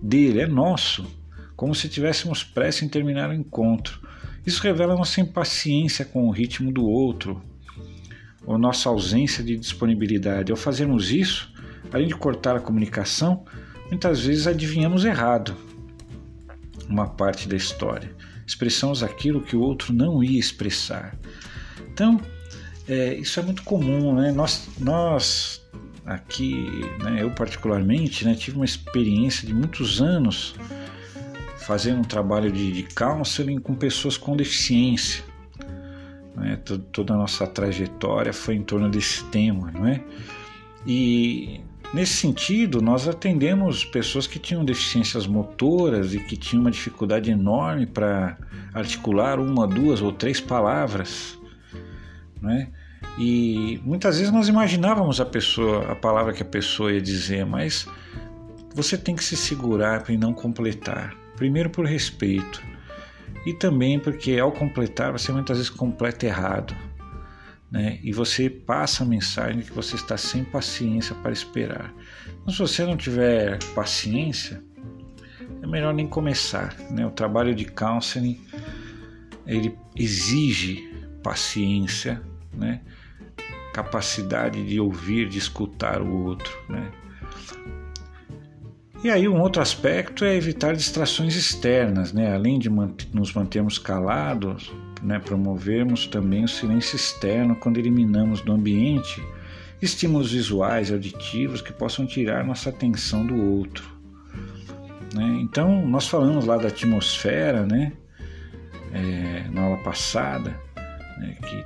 dele, 0.00 0.40
é 0.40 0.46
nosso, 0.46 1.06
como 1.54 1.74
se 1.74 1.88
tivéssemos 1.88 2.42
pressa 2.42 2.84
em 2.84 2.88
terminar 2.88 3.28
o 3.28 3.34
encontro. 3.34 4.00
Isso 4.46 4.62
revela 4.62 4.96
nossa 4.96 5.20
impaciência 5.20 6.04
com 6.04 6.26
o 6.26 6.30
ritmo 6.30 6.72
do 6.72 6.86
outro, 6.86 7.42
ou 8.46 8.56
nossa 8.56 8.88
ausência 8.88 9.44
de 9.44 9.56
disponibilidade. 9.56 10.52
Ao 10.52 10.56
fazermos 10.56 11.10
isso, 11.10 11.52
além 11.92 12.08
de 12.08 12.14
cortar 12.14 12.56
a 12.56 12.60
comunicação, 12.60 13.44
muitas 13.88 14.24
vezes 14.24 14.46
adivinhamos 14.46 15.04
errado 15.04 15.56
uma 16.88 17.08
parte 17.08 17.48
da 17.48 17.56
história. 17.56 18.14
Expressamos 18.46 19.02
aquilo 19.02 19.40
que 19.40 19.56
o 19.56 19.60
outro 19.60 19.92
não 19.92 20.22
ia 20.22 20.38
expressar. 20.38 21.18
Então, 21.92 22.20
é, 22.88 23.14
isso 23.14 23.40
é 23.40 23.42
muito 23.42 23.62
comum, 23.64 24.14
né? 24.14 24.30
Nós, 24.30 24.68
nós 24.78 25.60
aqui, 26.04 26.54
né, 27.02 27.22
eu 27.22 27.30
particularmente, 27.32 28.24
né, 28.24 28.34
tive 28.34 28.56
uma 28.56 28.64
experiência 28.64 29.46
de 29.46 29.52
muitos 29.52 30.00
anos 30.00 30.54
fazendo 31.58 31.98
um 31.98 32.04
trabalho 32.04 32.52
de, 32.52 32.70
de 32.70 32.82
counseling 32.94 33.58
com 33.58 33.74
pessoas 33.74 34.16
com 34.16 34.36
deficiência. 34.36 35.24
Né? 36.36 36.56
Toda 36.92 37.14
a 37.14 37.16
nossa 37.16 37.44
trajetória 37.46 38.32
foi 38.32 38.54
em 38.54 38.62
torno 38.62 38.88
desse 38.88 39.24
tema, 39.24 39.72
não 39.72 39.86
é? 39.86 40.00
E 40.86 41.60
nesse 41.96 42.12
sentido, 42.12 42.82
nós 42.82 43.08
atendemos 43.08 43.82
pessoas 43.82 44.26
que 44.26 44.38
tinham 44.38 44.62
deficiências 44.62 45.26
motoras 45.26 46.12
e 46.12 46.20
que 46.20 46.36
tinham 46.36 46.60
uma 46.60 46.70
dificuldade 46.70 47.30
enorme 47.30 47.86
para 47.86 48.36
articular 48.74 49.40
uma, 49.40 49.66
duas 49.66 50.02
ou 50.02 50.12
três 50.12 50.38
palavras, 50.38 51.38
não 52.40 52.50
é? 52.50 52.68
E 53.18 53.80
muitas 53.82 54.18
vezes 54.18 54.30
nós 54.30 54.46
imaginávamos 54.46 55.22
a 55.22 55.24
pessoa, 55.24 55.90
a 55.90 55.94
palavra 55.94 56.34
que 56.34 56.42
a 56.42 56.46
pessoa 56.46 56.92
ia 56.92 57.00
dizer, 57.00 57.46
mas 57.46 57.88
você 58.74 58.98
tem 58.98 59.16
que 59.16 59.24
se 59.24 59.34
segurar 59.34 60.02
para 60.02 60.14
não 60.18 60.34
completar. 60.34 61.16
Primeiro 61.34 61.70
por 61.70 61.86
respeito 61.86 62.62
e 63.46 63.54
também 63.54 63.98
porque 63.98 64.38
ao 64.38 64.52
completar 64.52 65.12
você 65.12 65.32
muitas 65.32 65.56
vezes 65.56 65.70
completa 65.70 66.26
errado, 66.26 66.76
né? 67.70 67.98
E 68.02 68.12
você 68.12 68.48
passa 68.48 69.02
a 69.02 69.06
mensagem 69.06 69.62
que 69.62 69.72
você 69.72 69.96
está 69.96 70.16
sem 70.16 70.44
paciência 70.44 71.14
para 71.16 71.32
esperar. 71.32 71.92
Então, 72.40 72.52
se 72.52 72.58
você 72.58 72.84
não 72.84 72.96
tiver 72.96 73.58
paciência, 73.74 74.62
é 75.62 75.66
melhor 75.66 75.92
nem 75.92 76.06
começar, 76.06 76.76
né? 76.90 77.06
O 77.06 77.10
trabalho 77.10 77.54
de 77.54 77.64
counseling 77.64 78.40
ele 79.46 79.76
exige 79.94 80.88
paciência, 81.22 82.20
né? 82.52 82.80
Capacidade 83.72 84.64
de 84.64 84.80
ouvir, 84.80 85.28
de 85.28 85.38
escutar 85.38 86.00
o 86.00 86.24
outro, 86.24 86.52
né? 86.68 86.90
E 89.04 89.10
aí 89.10 89.28
um 89.28 89.40
outro 89.40 89.62
aspecto 89.62 90.24
é 90.24 90.34
evitar 90.34 90.74
distrações 90.74 91.36
externas, 91.36 92.12
né? 92.12 92.34
além 92.34 92.58
de 92.58 92.68
nos 93.12 93.32
mantermos 93.32 93.78
calados, 93.78 94.72
né? 95.02 95.18
promovermos 95.18 96.06
também 96.06 96.44
o 96.44 96.48
silêncio 96.48 96.96
externo 96.96 97.56
quando 97.56 97.78
eliminamos 97.78 98.40
do 98.40 98.52
ambiente 98.52 99.22
estímulos 99.80 100.32
visuais 100.32 100.90
auditivos 100.90 101.60
que 101.60 101.72
possam 101.72 102.06
tirar 102.06 102.44
nossa 102.44 102.70
atenção 102.70 103.26
do 103.26 103.36
outro. 103.36 103.88
Né? 105.14 105.38
Então, 105.42 105.86
nós 105.86 106.08
falamos 106.08 106.46
lá 106.46 106.56
da 106.56 106.68
atmosfera, 106.68 107.66
né? 107.66 107.92
É, 108.92 109.48
na 109.50 109.62
aula 109.62 109.76
passada, 109.78 110.58
né? 111.18 111.36
que 111.42 111.64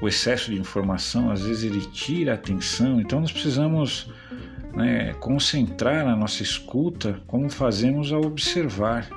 o 0.00 0.08
excesso 0.08 0.50
de 0.50 0.58
informação 0.58 1.30
às 1.30 1.42
vezes 1.42 1.64
ele 1.64 1.80
tira 1.86 2.32
a 2.32 2.34
atenção, 2.34 3.00
então 3.00 3.20
nós 3.20 3.30
precisamos 3.30 4.10
né, 4.72 5.12
concentrar 5.14 6.06
a 6.06 6.16
nossa 6.16 6.42
escuta 6.42 7.20
como 7.26 7.50
fazemos 7.50 8.12
ao 8.12 8.24
observar 8.24 9.08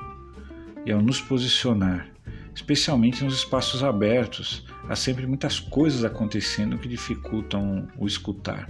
e 0.85 0.91
ao 0.91 1.01
nos 1.01 1.21
posicionar, 1.21 2.07
especialmente 2.55 3.23
nos 3.23 3.35
espaços 3.35 3.83
abertos. 3.83 4.65
Há 4.87 4.95
sempre 4.95 5.25
muitas 5.25 5.59
coisas 5.59 6.03
acontecendo 6.03 6.77
que 6.77 6.87
dificultam 6.87 7.87
o 7.97 8.05
escutar. 8.05 8.69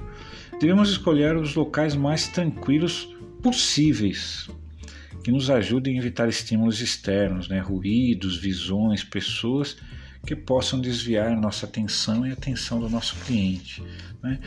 Devemos 0.59 0.89
escolher 0.89 1.35
os 1.35 1.55
locais 1.55 1.95
mais 1.95 2.27
tranquilos 2.27 3.09
possíveis, 3.41 4.49
que 5.23 5.31
nos 5.31 5.49
ajudem 5.49 5.95
a 5.95 5.99
evitar 5.99 6.29
estímulos 6.29 6.81
externos, 6.81 7.47
né, 7.47 7.59
ruídos, 7.59 8.37
visões, 8.37 9.03
pessoas 9.03 9.77
que 10.25 10.35
possam 10.35 10.79
desviar 10.79 11.35
nossa 11.35 11.65
atenção 11.65 12.25
e 12.25 12.29
a 12.29 12.33
atenção 12.33 12.79
do 12.79 12.89
nosso 12.89 13.15
cliente. 13.25 13.83
Né? 14.21 14.39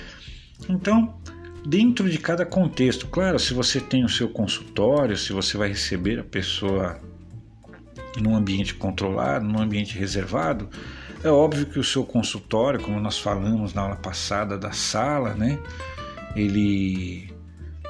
Então, 0.69 1.21
dentro 1.67 2.09
de 2.09 2.19
cada 2.19 2.47
contexto. 2.47 3.09
Claro, 3.09 3.39
se 3.39 3.53
você 3.53 3.81
tem 3.81 4.05
o 4.05 4.09
seu 4.09 4.29
consultório, 4.29 5.17
se 5.17 5.33
você 5.33 5.57
vai 5.57 5.69
receber 5.69 6.21
a 6.21 6.25
pessoa 6.25 7.01
num 8.21 8.35
ambiente 8.35 8.75
controlado, 8.75 9.45
num 9.45 9.61
ambiente 9.61 9.99
reservado, 9.99 10.69
é 11.23 11.29
óbvio 11.29 11.67
que 11.67 11.79
o 11.79 11.85
seu 11.85 12.05
consultório, 12.05 12.81
como 12.81 13.01
nós 13.01 13.19
falamos 13.19 13.75
na 13.75 13.83
aula 13.83 13.97
passada 13.97 14.57
da 14.57 14.73
sala, 14.73 15.35
né, 15.35 15.59
ele 16.35 17.35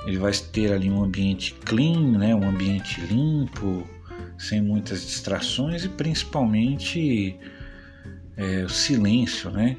ele 0.06 0.18
vai 0.18 0.30
ter 0.30 0.72
ali 0.72 0.88
um 0.88 1.02
ambiente 1.02 1.52
clean, 1.64 2.16
né, 2.16 2.32
um 2.32 2.48
ambiente 2.48 3.00
limpo, 3.00 3.84
sem 4.38 4.62
muitas 4.62 5.04
distrações 5.04 5.84
e 5.84 5.88
principalmente 5.88 7.36
é, 8.36 8.62
o 8.64 8.68
silêncio, 8.68 9.50
né, 9.50 9.76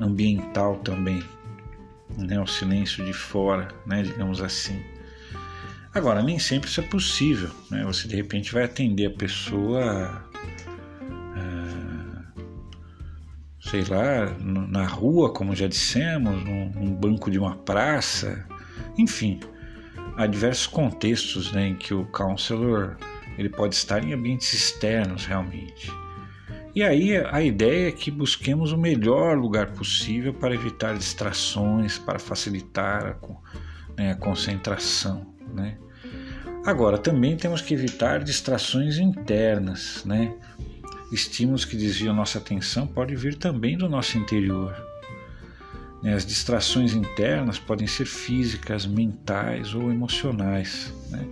ambiental 0.00 0.76
também 0.78 1.22
né, 2.16 2.40
o 2.40 2.46
silêncio 2.46 3.04
de 3.04 3.12
fora, 3.12 3.68
né, 3.86 4.02
digamos 4.02 4.40
assim. 4.40 4.82
Agora, 5.94 6.22
nem 6.22 6.38
sempre 6.38 6.70
isso 6.70 6.80
é 6.80 6.84
possível. 6.84 7.50
Né? 7.70 7.84
Você 7.84 8.08
de 8.08 8.16
repente 8.16 8.52
vai 8.52 8.64
atender 8.64 9.06
a 9.06 9.10
pessoa, 9.10 10.24
é, 11.36 12.40
sei 13.60 13.84
lá, 13.84 14.34
na 14.40 14.86
rua, 14.86 15.32
como 15.32 15.54
já 15.54 15.66
dissemos, 15.66 16.42
num, 16.42 16.70
num, 16.70 16.94
banco 16.94 17.30
de 17.30 17.38
uma 17.38 17.56
praça, 17.56 18.46
enfim, 18.96 19.40
há 20.16 20.26
diversos 20.26 20.66
contextos 20.66 21.52
né, 21.52 21.68
em 21.68 21.74
que 21.74 21.92
o 21.92 22.06
counselor 22.06 22.96
ele 23.36 23.50
pode 23.50 23.74
estar 23.74 24.02
em 24.02 24.14
ambientes 24.14 24.52
externos 24.54 25.26
realmente. 25.26 25.90
E 26.74 26.82
aí 26.82 27.18
a 27.18 27.42
ideia 27.42 27.88
é 27.88 27.92
que 27.92 28.10
busquemos 28.10 28.72
o 28.72 28.78
melhor 28.78 29.36
lugar 29.36 29.72
possível 29.72 30.32
para 30.32 30.54
evitar 30.54 30.96
distrações, 30.96 31.98
para 31.98 32.18
facilitar 32.18 33.18
a, 33.22 34.00
né, 34.00 34.12
a 34.12 34.16
concentração. 34.16 35.32
Né? 35.52 35.76
Agora, 36.64 36.96
também 36.96 37.36
temos 37.36 37.60
que 37.60 37.74
evitar 37.74 38.22
distrações 38.22 38.98
internas. 38.98 40.04
Né? 40.04 40.34
Estímulos 41.12 41.64
que 41.64 41.76
desviam 41.76 42.14
nossa 42.14 42.38
atenção 42.38 42.86
podem 42.86 43.16
vir 43.16 43.36
também 43.36 43.76
do 43.76 43.88
nosso 43.88 44.16
interior. 44.18 44.74
Né? 46.02 46.14
As 46.14 46.24
distrações 46.24 46.94
internas 46.94 47.58
podem 47.58 47.86
ser 47.86 48.06
físicas, 48.06 48.86
mentais 48.86 49.74
ou 49.74 49.90
emocionais. 49.90 50.92
Né? 51.10 51.26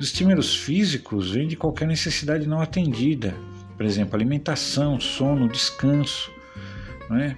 Os 0.00 0.06
estímulos 0.06 0.56
físicos 0.56 1.30
vêm 1.30 1.46
de 1.46 1.56
qualquer 1.56 1.86
necessidade 1.86 2.48
não 2.48 2.60
atendida, 2.60 3.34
por 3.76 3.86
exemplo, 3.86 4.16
alimentação, 4.16 4.98
sono, 4.98 5.48
descanso, 5.48 6.30
né? 7.08 7.36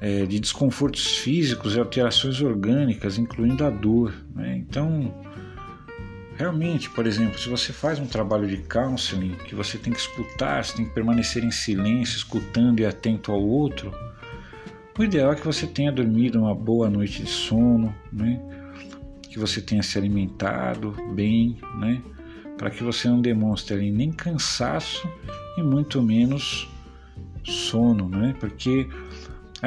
É, 0.00 0.26
de 0.26 0.38
desconfortos 0.38 1.18
físicos 1.18 1.74
e 1.74 1.78
alterações 1.78 2.40
orgânicas, 2.40 3.16
incluindo 3.16 3.64
a 3.64 3.70
dor. 3.70 4.12
Né? 4.34 4.56
Então, 4.58 5.14
realmente, 6.36 6.90
por 6.90 7.06
exemplo, 7.06 7.38
se 7.38 7.48
você 7.48 7.72
faz 7.72 7.98
um 7.98 8.06
trabalho 8.06 8.46
de 8.46 8.58
counseling, 8.58 9.34
que 9.46 9.54
você 9.54 9.78
tem 9.78 9.92
que 9.92 10.00
escutar, 10.00 10.62
você 10.62 10.76
tem 10.76 10.84
que 10.84 10.94
permanecer 10.94 11.42
em 11.42 11.50
silêncio, 11.50 12.16
escutando 12.16 12.80
e 12.80 12.86
atento 12.86 13.32
ao 13.32 13.40
outro, 13.40 13.94
o 14.98 15.02
ideal 15.02 15.32
é 15.32 15.36
que 15.36 15.44
você 15.44 15.66
tenha 15.66 15.90
dormido 15.90 16.38
uma 16.38 16.54
boa 16.54 16.90
noite 16.90 17.22
de 17.22 17.30
sono, 17.30 17.94
né? 18.12 18.40
que 19.22 19.38
você 19.38 19.60
tenha 19.60 19.82
se 19.82 19.96
alimentado 19.96 20.94
bem, 21.14 21.58
né? 21.78 22.02
para 22.56 22.70
que 22.70 22.82
você 22.82 23.08
não 23.08 23.20
demonstre 23.20 23.90
nem 23.90 24.12
cansaço 24.12 25.08
e 25.56 25.62
muito 25.62 26.02
menos 26.02 26.68
sono, 27.44 28.08
né? 28.08 28.34
Porque 28.40 28.88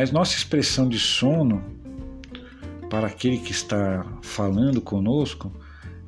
a 0.04 0.14
nossa 0.14 0.36
expressão 0.36 0.88
de 0.88 1.00
sono 1.00 1.64
para 2.90 3.08
aquele 3.08 3.38
que 3.40 3.52
está 3.52 4.06
falando 4.22 4.80
conosco, 4.80 5.52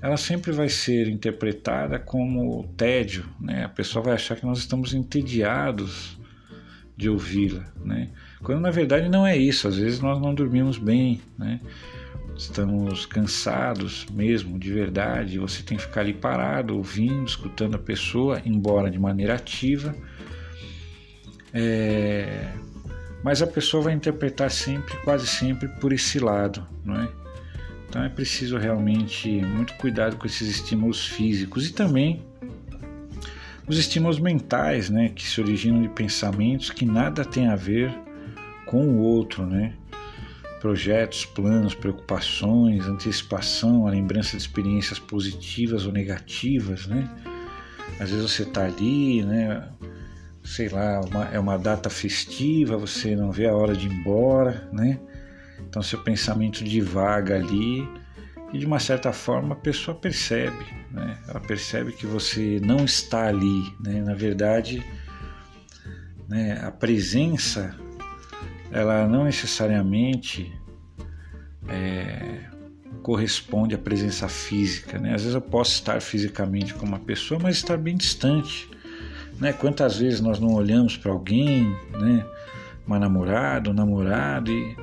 ela 0.02 0.15
sempre 0.15 0.52
vai 0.52 0.69
ser 0.69 1.10
interpretada 1.10 1.99
como 1.99 2.63
tédio, 2.78 3.25
né? 3.39 3.65
A 3.65 3.69
pessoa 3.69 4.04
vai 4.04 4.13
achar 4.13 4.36
que 4.36 4.45
nós 4.45 4.60
estamos 4.60 4.93
entediados 4.93 6.17
de 6.95 7.10
ouvi-la, 7.10 7.65
né? 7.84 8.10
Quando 8.41 8.62
na 8.62 8.71
verdade 8.71 9.10
não 9.10 9.25
é 9.25 9.36
isso, 9.38 9.67
às 9.67 9.78
vezes 9.78 9.99
nós 9.99 10.21
não 10.21 10.34
dormimos 10.34 10.78
bem, 10.78 11.21
né? 11.38 11.60
Estamos 12.38 13.06
cansados 13.06 14.06
mesmo, 14.12 14.58
de 14.58 14.71
verdade. 14.71 15.39
Você 15.39 15.62
tem 15.62 15.78
que 15.78 15.84
ficar 15.84 16.02
ali 16.02 16.13
parado, 16.13 16.78
ouvindo, 16.78 17.25
escutando 17.25 17.75
a 17.75 17.80
pessoa, 17.80 18.41
embora 18.45 18.89
de 18.89 18.97
maneira 18.97 19.36
ativa. 19.36 19.93
É... 21.54 22.54
Mas 23.23 23.41
a 23.41 23.47
pessoa 23.47 23.84
vai 23.84 23.93
interpretar 23.93 24.49
sempre, 24.49 24.95
quase 25.03 25.27
sempre, 25.27 25.67
por 25.67 25.91
esse 25.91 26.19
lado, 26.19 26.65
não 26.84 26.95
é? 27.01 27.10
Então 27.88 28.03
é 28.03 28.10
preciso 28.10 28.58
realmente 28.58 29.29
muito 29.29 29.73
cuidado 29.75 30.15
com 30.15 30.25
esses 30.25 30.47
estímulos 30.47 31.08
físicos 31.08 31.67
e 31.67 31.73
também 31.73 32.23
os 33.67 33.77
estímulos 33.77 34.19
mentais, 34.19 34.89
né, 34.89 35.10
que 35.10 35.27
se 35.27 35.41
originam 35.41 35.82
de 35.82 35.89
pensamentos 35.89 36.69
que 36.69 36.86
nada 36.86 37.25
tem 37.25 37.47
a 37.47 37.55
ver 37.55 37.91
com 38.65 38.88
o 38.88 38.99
outro, 38.99 39.45
né? 39.45 39.73
projetos, 40.60 41.25
planos, 41.25 41.73
preocupações, 41.73 42.86
antecipação, 42.86 43.88
a 43.88 43.91
lembrança 43.91 44.32
de 44.32 44.43
experiências 44.43 44.99
positivas 44.99 45.86
ou 45.86 45.91
negativas, 45.91 46.86
né? 46.86 47.10
Às 47.99 48.12
vezes 48.12 48.32
você 48.32 48.43
está 48.43 48.65
ali, 48.65 49.23
né? 49.23 49.67
Sei 50.49 50.67
lá, 50.67 50.99
uma, 51.01 51.25
é 51.25 51.39
uma 51.39 51.57
data 51.57 51.91
festiva, 51.91 52.75
você 52.75 53.15
não 53.15 53.31
vê 53.31 53.47
a 53.47 53.55
hora 53.55 53.75
de 53.75 53.85
ir 53.85 53.93
embora, 53.93 54.67
né? 54.73 54.99
Então 55.59 55.79
seu 55.83 56.01
pensamento 56.01 56.63
divaga 56.63 57.35
ali 57.35 57.88
e 58.51 58.57
de 58.57 58.65
uma 58.65 58.79
certa 58.79 59.13
forma 59.13 59.53
a 59.53 59.57
pessoa 59.57 59.95
percebe, 59.95 60.65
né? 60.89 61.19
Ela 61.27 61.39
percebe 61.39 61.91
que 61.91 62.07
você 62.07 62.59
não 62.63 62.83
está 62.83 63.27
ali, 63.27 63.62
né? 63.79 64.01
Na 64.01 64.15
verdade, 64.15 64.83
né? 66.27 66.59
A 66.63 66.71
presença 66.71 67.75
ela 68.71 69.07
não 69.07 69.25
necessariamente 69.25 70.51
é, 71.67 72.39
corresponde 73.03 73.75
à 73.75 73.77
presença 73.77 74.27
física. 74.27 74.97
Né? 74.97 75.13
Às 75.13 75.21
vezes 75.21 75.35
eu 75.35 75.41
posso 75.41 75.73
estar 75.73 76.01
fisicamente 76.01 76.73
com 76.73 76.88
uma 76.88 76.99
pessoa, 76.99 77.39
mas 77.39 77.57
estar 77.57 77.77
bem 77.77 77.95
distante. 77.95 78.67
Né? 79.39 79.54
Quantas 79.54 79.97
vezes 79.97 80.19
nós 80.19 80.39
não 80.39 80.54
olhamos 80.54 80.97
para 80.97 81.12
alguém, 81.12 81.75
né? 81.91 82.25
uma 82.86 82.99
namorada, 82.99 83.69
um 83.69 83.73
namorado, 83.73 84.52
e 84.52 84.75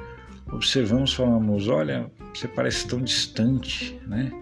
observamos, 0.51 1.13
falamos: 1.13 1.69
olha, 1.69 2.11
você 2.35 2.49
parece 2.49 2.87
tão 2.87 3.01
distante. 3.01 4.01
Né? 4.07 4.33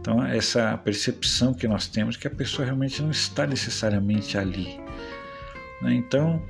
Então, 0.00 0.24
essa 0.24 0.76
percepção 0.78 1.54
que 1.54 1.66
nós 1.66 1.86
temos 1.86 2.16
que 2.16 2.26
a 2.26 2.30
pessoa 2.30 2.64
realmente 2.64 3.02
não 3.02 3.10
está 3.10 3.46
necessariamente 3.46 4.36
ali. 4.36 4.78
Né? 5.82 5.94
Então, 5.94 6.42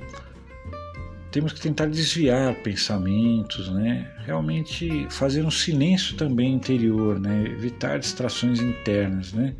temos 1.31 1.53
que 1.53 1.59
tentar 1.59 1.85
desviar 1.87 2.55
pensamentos, 2.55 3.69
né? 3.69 4.09
Realmente 4.25 5.07
fazer 5.09 5.43
um 5.45 5.51
silêncio 5.51 6.15
também 6.15 6.53
interior, 6.53 7.19
né? 7.19 7.43
Evitar 7.45 7.99
distrações 7.99 8.59
internas, 8.59 9.33
né? 9.33 9.53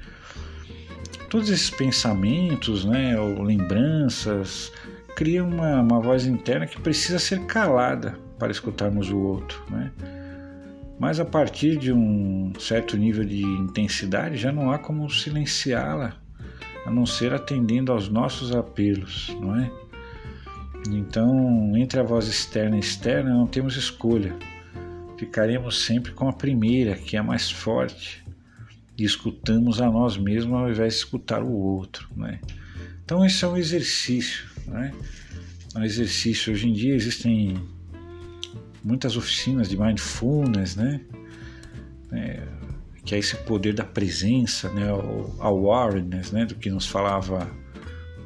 Todos 1.29 1.49
esses 1.49 1.69
pensamentos, 1.69 2.85
né, 2.85 3.19
ou 3.19 3.43
lembranças, 3.43 4.71
criam 5.15 5.49
uma, 5.49 5.81
uma 5.81 5.99
voz 5.99 6.25
interna 6.25 6.65
que 6.65 6.79
precisa 6.79 7.19
ser 7.19 7.45
calada 7.45 8.17
para 8.39 8.51
escutarmos 8.51 9.09
o 9.09 9.17
outro, 9.17 9.63
né? 9.69 9.91
Mas 10.99 11.19
a 11.19 11.25
partir 11.25 11.77
de 11.77 11.91
um 11.91 12.53
certo 12.59 12.97
nível 12.97 13.23
de 13.23 13.43
intensidade 13.43 14.37
já 14.37 14.51
não 14.51 14.71
há 14.71 14.79
como 14.79 15.09
silenciá-la, 15.09 16.15
a 16.85 16.91
não 16.91 17.05
ser 17.05 17.33
atendendo 17.33 17.91
aos 17.91 18.09
nossos 18.09 18.55
apelos, 18.55 19.35
não 19.39 19.55
é? 19.55 19.71
Então, 20.89 21.75
entre 21.75 21.99
a 21.99 22.03
voz 22.03 22.27
externa 22.27 22.77
e 22.77 22.79
externa, 22.79 23.31
não 23.31 23.45
temos 23.45 23.75
escolha. 23.75 24.35
Ficaremos 25.17 25.83
sempre 25.83 26.13
com 26.13 26.29
a 26.29 26.33
primeira, 26.33 26.95
que 26.95 27.17
é 27.17 27.21
mais 27.21 27.51
forte, 27.51 28.23
escutamos 29.03 29.81
a 29.81 29.89
nós 29.89 30.17
mesmos 30.17 30.53
ao 30.53 30.69
invés 30.69 30.93
de 30.93 30.99
escutar 30.99 31.41
o 31.41 31.51
outro. 31.51 32.07
Né? 32.15 32.39
Então, 33.03 33.25
isso 33.25 33.45
é 33.45 33.47
um 33.47 33.57
exercício. 33.57 34.45
Né? 34.65 34.93
É 35.75 35.79
um 35.79 35.83
exercício. 35.83 36.53
Hoje 36.53 36.67
em 36.67 36.73
dia 36.73 36.95
existem 36.95 37.55
muitas 38.83 39.17
oficinas 39.17 39.69
de 39.69 39.77
mindfulness, 39.77 40.75
né? 40.75 41.01
É, 42.11 42.41
que 43.03 43.15
é 43.15 43.17
esse 43.17 43.35
poder 43.37 43.73
da 43.73 43.83
presença, 43.83 44.69
né? 44.71 44.91
o 44.93 45.35
awareness, 45.39 46.31
né? 46.31 46.45
do 46.45 46.55
que 46.55 46.69
nos 46.69 46.85
falava 46.85 47.49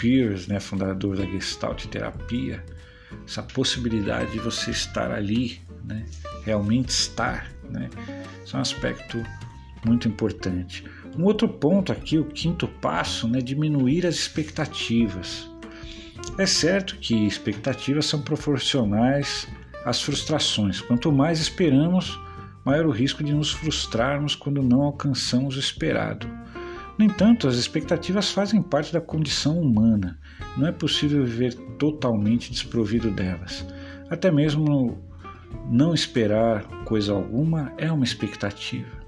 Pierce, 0.01 0.49
né, 0.49 0.59
fundador 0.59 1.15
da 1.15 1.23
Gestalt 1.23 1.85
Terapia, 1.85 2.65
essa 3.23 3.43
possibilidade 3.43 4.31
de 4.31 4.39
você 4.39 4.71
estar 4.71 5.11
ali, 5.11 5.61
né, 5.85 6.03
realmente 6.43 6.89
estar, 6.89 7.51
né, 7.69 7.87
isso 8.43 8.55
é 8.55 8.57
um 8.57 8.61
aspecto 8.63 9.23
muito 9.85 10.07
importante. 10.07 10.83
Um 11.17 11.25
outro 11.25 11.47
ponto 11.47 11.91
aqui, 11.91 12.17
o 12.17 12.25
quinto 12.25 12.67
passo, 12.67 13.27
né, 13.27 13.39
diminuir 13.39 14.05
as 14.05 14.15
expectativas. 14.15 15.49
É 16.37 16.45
certo 16.45 16.97
que 16.97 17.27
expectativas 17.27 18.05
são 18.05 18.21
proporcionais 18.21 19.47
às 19.83 20.01
frustrações. 20.01 20.79
Quanto 20.79 21.11
mais 21.11 21.39
esperamos, 21.39 22.17
maior 22.63 22.85
o 22.85 22.91
risco 22.91 23.23
de 23.23 23.33
nos 23.33 23.51
frustrarmos 23.51 24.35
quando 24.35 24.61
não 24.61 24.83
alcançamos 24.83 25.55
o 25.55 25.59
esperado. 25.59 26.27
No 26.97 27.05
entanto, 27.05 27.47
as 27.47 27.55
expectativas 27.55 28.31
fazem 28.31 28.61
parte 28.61 28.93
da 28.93 29.01
condição 29.01 29.59
humana. 29.59 30.19
Não 30.55 30.67
é 30.67 30.71
possível 30.71 31.25
viver 31.25 31.55
totalmente 31.79 32.51
desprovido 32.51 33.09
delas. 33.09 33.65
Até 34.09 34.29
mesmo 34.29 35.01
não 35.69 35.93
esperar 35.93 36.63
coisa 36.85 37.13
alguma 37.13 37.73
é 37.77 37.91
uma 37.91 38.03
expectativa. 38.03 39.00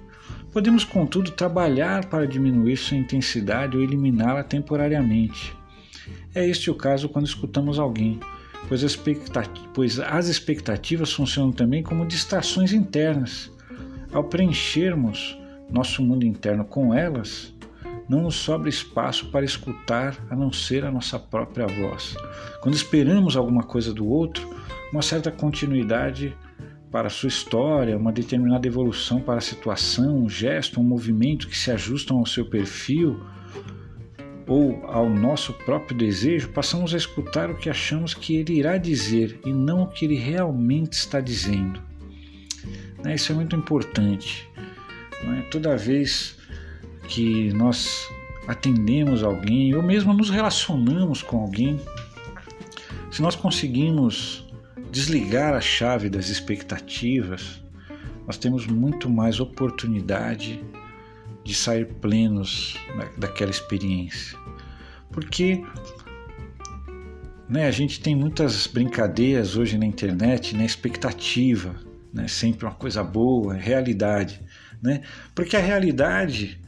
Podemos, 0.53 0.83
contudo, 0.83 1.31
trabalhar 1.31 2.05
para 2.05 2.27
diminuir 2.27 2.77
sua 2.77 2.95
intensidade 2.95 3.75
ou 3.75 3.81
eliminá-la 3.81 4.43
temporariamente. 4.43 5.51
É 6.35 6.47
este 6.47 6.69
o 6.69 6.75
caso 6.75 7.09
quando 7.09 7.25
escutamos 7.25 7.79
alguém, 7.79 8.19
pois, 8.69 8.83
pois 9.73 9.99
as 9.99 10.27
expectativas 10.27 11.11
funcionam 11.11 11.51
também 11.51 11.81
como 11.81 12.05
distrações 12.05 12.71
internas. 12.71 13.51
Ao 14.11 14.23
preenchermos 14.23 15.35
nosso 15.71 16.03
mundo 16.03 16.23
interno 16.23 16.63
com 16.63 16.93
elas, 16.93 17.51
não 18.07 18.21
nos 18.21 18.35
sobra 18.35 18.69
espaço 18.69 19.31
para 19.31 19.43
escutar 19.43 20.15
a 20.29 20.35
não 20.35 20.53
ser 20.53 20.85
a 20.85 20.91
nossa 20.91 21.17
própria 21.17 21.65
voz. 21.65 22.15
Quando 22.61 22.75
esperamos 22.75 23.35
alguma 23.35 23.63
coisa 23.63 23.91
do 23.91 24.07
outro, 24.07 24.55
uma 24.91 25.01
certa 25.01 25.31
continuidade 25.31 26.37
para 26.93 27.07
a 27.07 27.09
sua 27.09 27.27
história, 27.27 27.97
uma 27.97 28.11
determinada 28.11 28.67
evolução 28.67 29.19
para 29.19 29.39
a 29.39 29.41
situação, 29.41 30.25
um 30.25 30.29
gesto, 30.29 30.79
um 30.79 30.83
movimento 30.83 31.47
que 31.47 31.57
se 31.57 31.71
ajustam 31.71 32.19
ao 32.19 32.25
seu 32.27 32.45
perfil 32.45 33.19
ou 34.45 34.79
ao 34.85 35.09
nosso 35.09 35.53
próprio 35.53 35.97
desejo, 35.97 36.49
passamos 36.49 36.93
a 36.93 36.97
escutar 36.97 37.49
o 37.49 37.57
que 37.57 37.67
achamos 37.67 38.13
que 38.13 38.35
ele 38.35 38.59
irá 38.59 38.77
dizer 38.77 39.39
e 39.43 39.51
não 39.51 39.81
o 39.81 39.87
que 39.87 40.05
ele 40.05 40.13
realmente 40.13 40.93
está 40.93 41.19
dizendo. 41.19 41.81
Né, 43.03 43.15
isso 43.15 43.31
é 43.31 43.35
muito 43.35 43.55
importante. 43.55 44.47
É? 45.23 45.41
Toda 45.49 45.75
vez 45.75 46.37
que 47.07 47.51
nós 47.53 48.07
atendemos 48.47 49.23
alguém 49.23 49.73
ou 49.73 49.81
mesmo 49.81 50.13
nos 50.13 50.29
relacionamos 50.29 51.23
com 51.23 51.39
alguém, 51.39 51.81
se 53.09 53.19
nós 53.19 53.35
conseguimos 53.35 54.42
desligar 54.93 55.55
a 55.55 55.59
chave 55.59 56.07
das 56.07 56.29
expectativas, 56.29 57.59
nós 58.27 58.37
temos 58.37 58.67
muito 58.67 59.09
mais 59.09 59.39
oportunidade 59.39 60.63
de 61.43 61.55
sair 61.55 61.87
plenos 61.95 62.77
daquela 63.17 63.49
experiência. 63.49 64.37
Porque 65.11 65.63
né, 67.49 67.65
a 67.65 67.71
gente 67.71 67.99
tem 68.01 68.15
muitas 68.15 68.67
brincadeiras 68.67 69.57
hoje 69.57 69.79
na 69.79 69.85
internet, 69.87 70.55
né, 70.55 70.63
expectativa, 70.63 71.75
né, 72.13 72.27
sempre 72.27 72.63
uma 72.63 72.75
coisa 72.75 73.03
boa, 73.03 73.55
realidade. 73.55 74.39
Né? 74.79 75.01
Porque 75.33 75.57
a 75.57 75.59
realidade, 75.59 76.61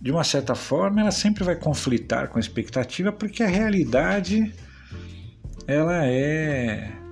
de 0.00 0.12
uma 0.12 0.22
certa 0.22 0.54
forma, 0.54 1.00
ela 1.00 1.10
sempre 1.10 1.42
vai 1.42 1.56
conflitar 1.56 2.28
com 2.28 2.38
a 2.38 2.40
expectativa, 2.40 3.10
porque 3.10 3.42
a 3.42 3.48
realidade 3.48 4.54
ela 5.66 6.06
é 6.06 7.03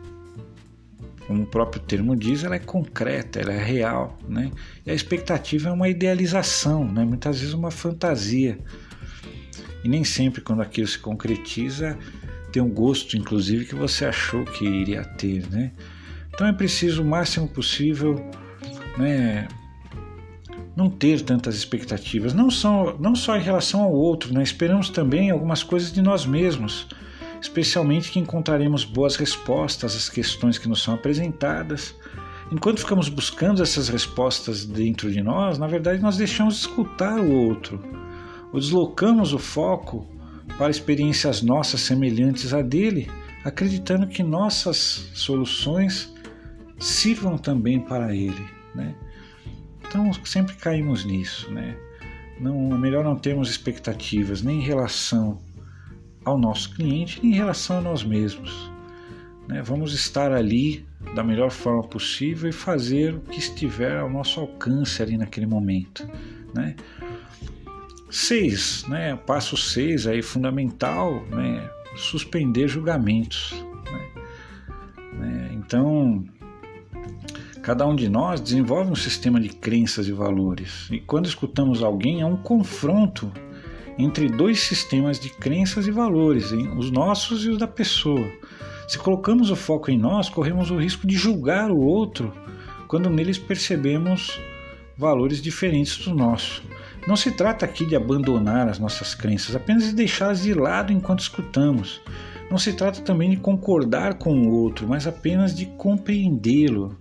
como 1.27 1.43
o 1.43 1.47
próprio 1.47 1.81
termo 1.81 2.17
diz, 2.17 2.45
ela 2.45 2.57
é 2.57 2.59
concreta, 2.59 3.41
ela 3.41 3.53
é 3.53 3.63
real, 3.63 4.19
né? 4.29 4.51
E 4.85 4.91
a 4.91 4.95
expectativa 4.95 5.69
é 5.69 5.73
uma 5.73 5.89
idealização, 5.89 6.85
né? 6.85 7.05
Muitas 7.05 7.39
vezes 7.39 7.55
uma 7.55 7.71
fantasia. 7.71 8.59
E 9.85 9.89
nem 9.89 10.05
sempre 10.05 10.41
quando 10.41 10.63
aquilo 10.63 10.87
se 10.87 10.99
concretiza 10.99 11.99
tem 12.53 12.63
um 12.63 12.69
gosto, 12.69 13.17
inclusive, 13.17 13.65
que 13.65 13.75
você 13.75 14.05
achou 14.05 14.45
que 14.45 14.65
iria 14.65 15.03
ter, 15.03 15.49
né? 15.51 15.73
Então 16.35 16.47
é 16.47 16.53
preciso 16.53 17.03
o 17.03 17.05
máximo 17.05 17.49
possível, 17.49 18.15
né? 18.99 19.49
Não 20.77 20.91
ter 20.91 21.21
tantas 21.23 21.55
expectativas, 21.55 22.35
não 22.35 22.51
só, 22.51 22.97
não 22.99 23.15
só 23.15 23.37
em 23.37 23.43
relação 23.43 23.83
ao 23.83 23.93
outro, 23.93 24.33
né? 24.35 24.43
Esperamos 24.43 24.91
também 24.91 25.31
algumas 25.31 25.63
coisas 25.63 25.93
de 25.93 26.03
nós 26.03 26.27
mesmos 26.27 26.89
especialmente 27.43 28.13
que 28.13 28.21
encontraremos 28.21 28.85
boas 28.85 29.17
respostas 29.17 29.97
às 29.97 30.09
questões 30.09 30.59
que 30.59 30.69
nos 30.69 30.81
são 30.81 30.95
apresentadas. 30.95 31.95
Enquanto 32.53 32.79
ficamos 32.79 33.09
buscando 33.09 33.63
essas 33.63 33.89
respostas 33.89 34.65
dentro 34.65 35.11
de 35.11 35.21
nós, 35.21 35.59
na 35.59 35.67
verdade 35.67 36.01
nós 36.01 36.17
deixamos 36.17 36.55
de 36.55 36.61
escutar 36.61 37.19
o 37.19 37.33
outro, 37.33 37.83
ou 38.53 38.61
deslocamos 38.61 39.33
o 39.33 39.39
foco 39.39 40.07
para 40.57 40.71
experiências 40.71 41.43
nossas 41.43 41.81
semelhantes 41.81 42.55
à 42.55 42.63
dele, 42.63 43.11
acreditando 43.45 44.07
que 44.07 44.23
nossas 44.23 45.11
soluções 45.13 46.15
sirvam 46.79 47.37
também 47.37 47.81
para 47.81 48.15
ele. 48.15 48.47
Né? 48.73 48.95
Então 49.85 50.13
sempre 50.25 50.55
caímos 50.55 51.05
nisso. 51.05 51.51
Né? 51.51 51.77
Não, 52.39 52.73
é 52.73 52.79
melhor 52.79 53.03
não 53.03 53.17
termos 53.17 53.51
expectativas 53.51 54.43
nem 54.43 54.61
em 54.61 54.63
relação 54.63 55.41
ao 56.25 56.39
nosso 56.39 56.75
cliente 56.75 57.25
em 57.27 57.33
relação 57.33 57.79
a 57.79 57.81
nós 57.81 58.05
mesmos. 58.05 58.71
Né? 59.49 59.63
Vamos 59.63 59.93
estar 59.93 60.33
ali 60.33 60.85
da 61.15 61.23
melhor 61.23 61.51
forma 61.51 61.83
possível 61.83 62.49
e 62.49 62.53
fazer 62.53 63.15
o 63.15 63.21
que 63.21 63.39
estiver 63.39 63.99
ao 63.99 64.09
nosso 64.09 64.41
alcance 64.41 65.03
ali 65.03 65.17
naquele 65.17 65.47
momento. 65.47 66.09
Né? 66.55 66.77
Seis, 68.11 68.85
né? 68.89 69.17
passo 69.17 69.57
seis 69.57 70.07
aí 70.07 70.23
fundamental, 70.23 71.25
né? 71.27 71.69
suspender 71.97 72.69
julgamentos. 72.69 73.53
Né? 73.91 74.11
né? 75.15 75.51
Então, 75.55 76.25
cada 77.63 77.87
um 77.87 77.97
de 77.97 78.09
nós 78.09 78.41
desenvolve 78.41 78.91
um 78.91 78.97
sistema 78.97 79.41
de 79.41 79.49
crenças 79.49 80.09
e 80.09 80.13
valores. 80.13 80.89
E 80.91 81.01
quando 81.01 81.27
escutamos 81.27 81.83
alguém, 81.83 82.21
é 82.21 82.27
um 82.27 82.37
confronto 82.37 83.33
entre 83.99 84.29
dois 84.29 84.61
sistemas 84.61 85.19
de 85.19 85.31
crenças 85.31 85.87
e 85.87 85.91
valores, 85.91 86.53
os 86.77 86.91
nossos 86.91 87.45
e 87.45 87.51
os 87.51 87.59
da 87.59 87.67
pessoa. 87.67 88.31
Se 88.89 88.99
colocamos 88.99 89.51
o 89.51 89.57
foco 89.57 89.91
em 89.91 89.99
nós, 89.99 90.29
corremos 90.29 90.71
o 90.71 90.77
risco 90.77 91.07
de 91.07 91.17
julgar 91.17 91.71
o 91.71 91.81
outro 91.81 92.33
quando 92.89 93.09
neles 93.09 93.39
percebemos 93.39 94.39
valores 94.97 95.41
diferentes 95.41 95.97
do 95.99 96.15
nosso. 96.15 96.63
Não 97.07 97.17
se 97.17 97.31
trata 97.31 97.65
aqui 97.65 97.85
de 97.87 97.97
abandonar 97.97 98.69
as 98.69 98.79
nossas 98.79 99.15
crenças, 99.15 99.57
apenas 99.57 99.85
de 99.85 99.95
deixá-las 99.95 100.43
de 100.43 100.55
lado 100.55 100.93
enquanto 100.93 101.21
escutamos. 101.21 102.01
Não 102.51 102.59
se 102.59 102.73
trata 102.75 103.01
também 103.01 103.31
de 103.31 103.39
concordar 103.39 104.19
com 104.19 104.35
o 104.35 104.53
outro, 104.53 104.87
mas 104.87 105.07
apenas 105.07 105.55
de 105.55 105.67
compreendê-lo. 105.67 106.97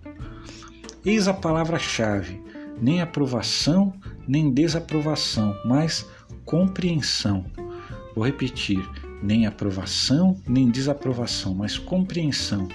Eis 1.05 1.27
a 1.27 1.33
palavra-chave: 1.33 2.41
nem 2.81 3.01
aprovação, 3.01 3.93
nem 4.27 4.51
desaprovação, 4.51 5.55
mas 5.65 6.09
compreensão. 6.45 7.45
Vou 8.15 8.25
repetir: 8.25 8.79
nem 9.21 9.45
aprovação, 9.45 10.39
nem 10.47 10.69
desaprovação, 10.69 11.53
mas 11.53 11.77
compreensão. 11.77 12.67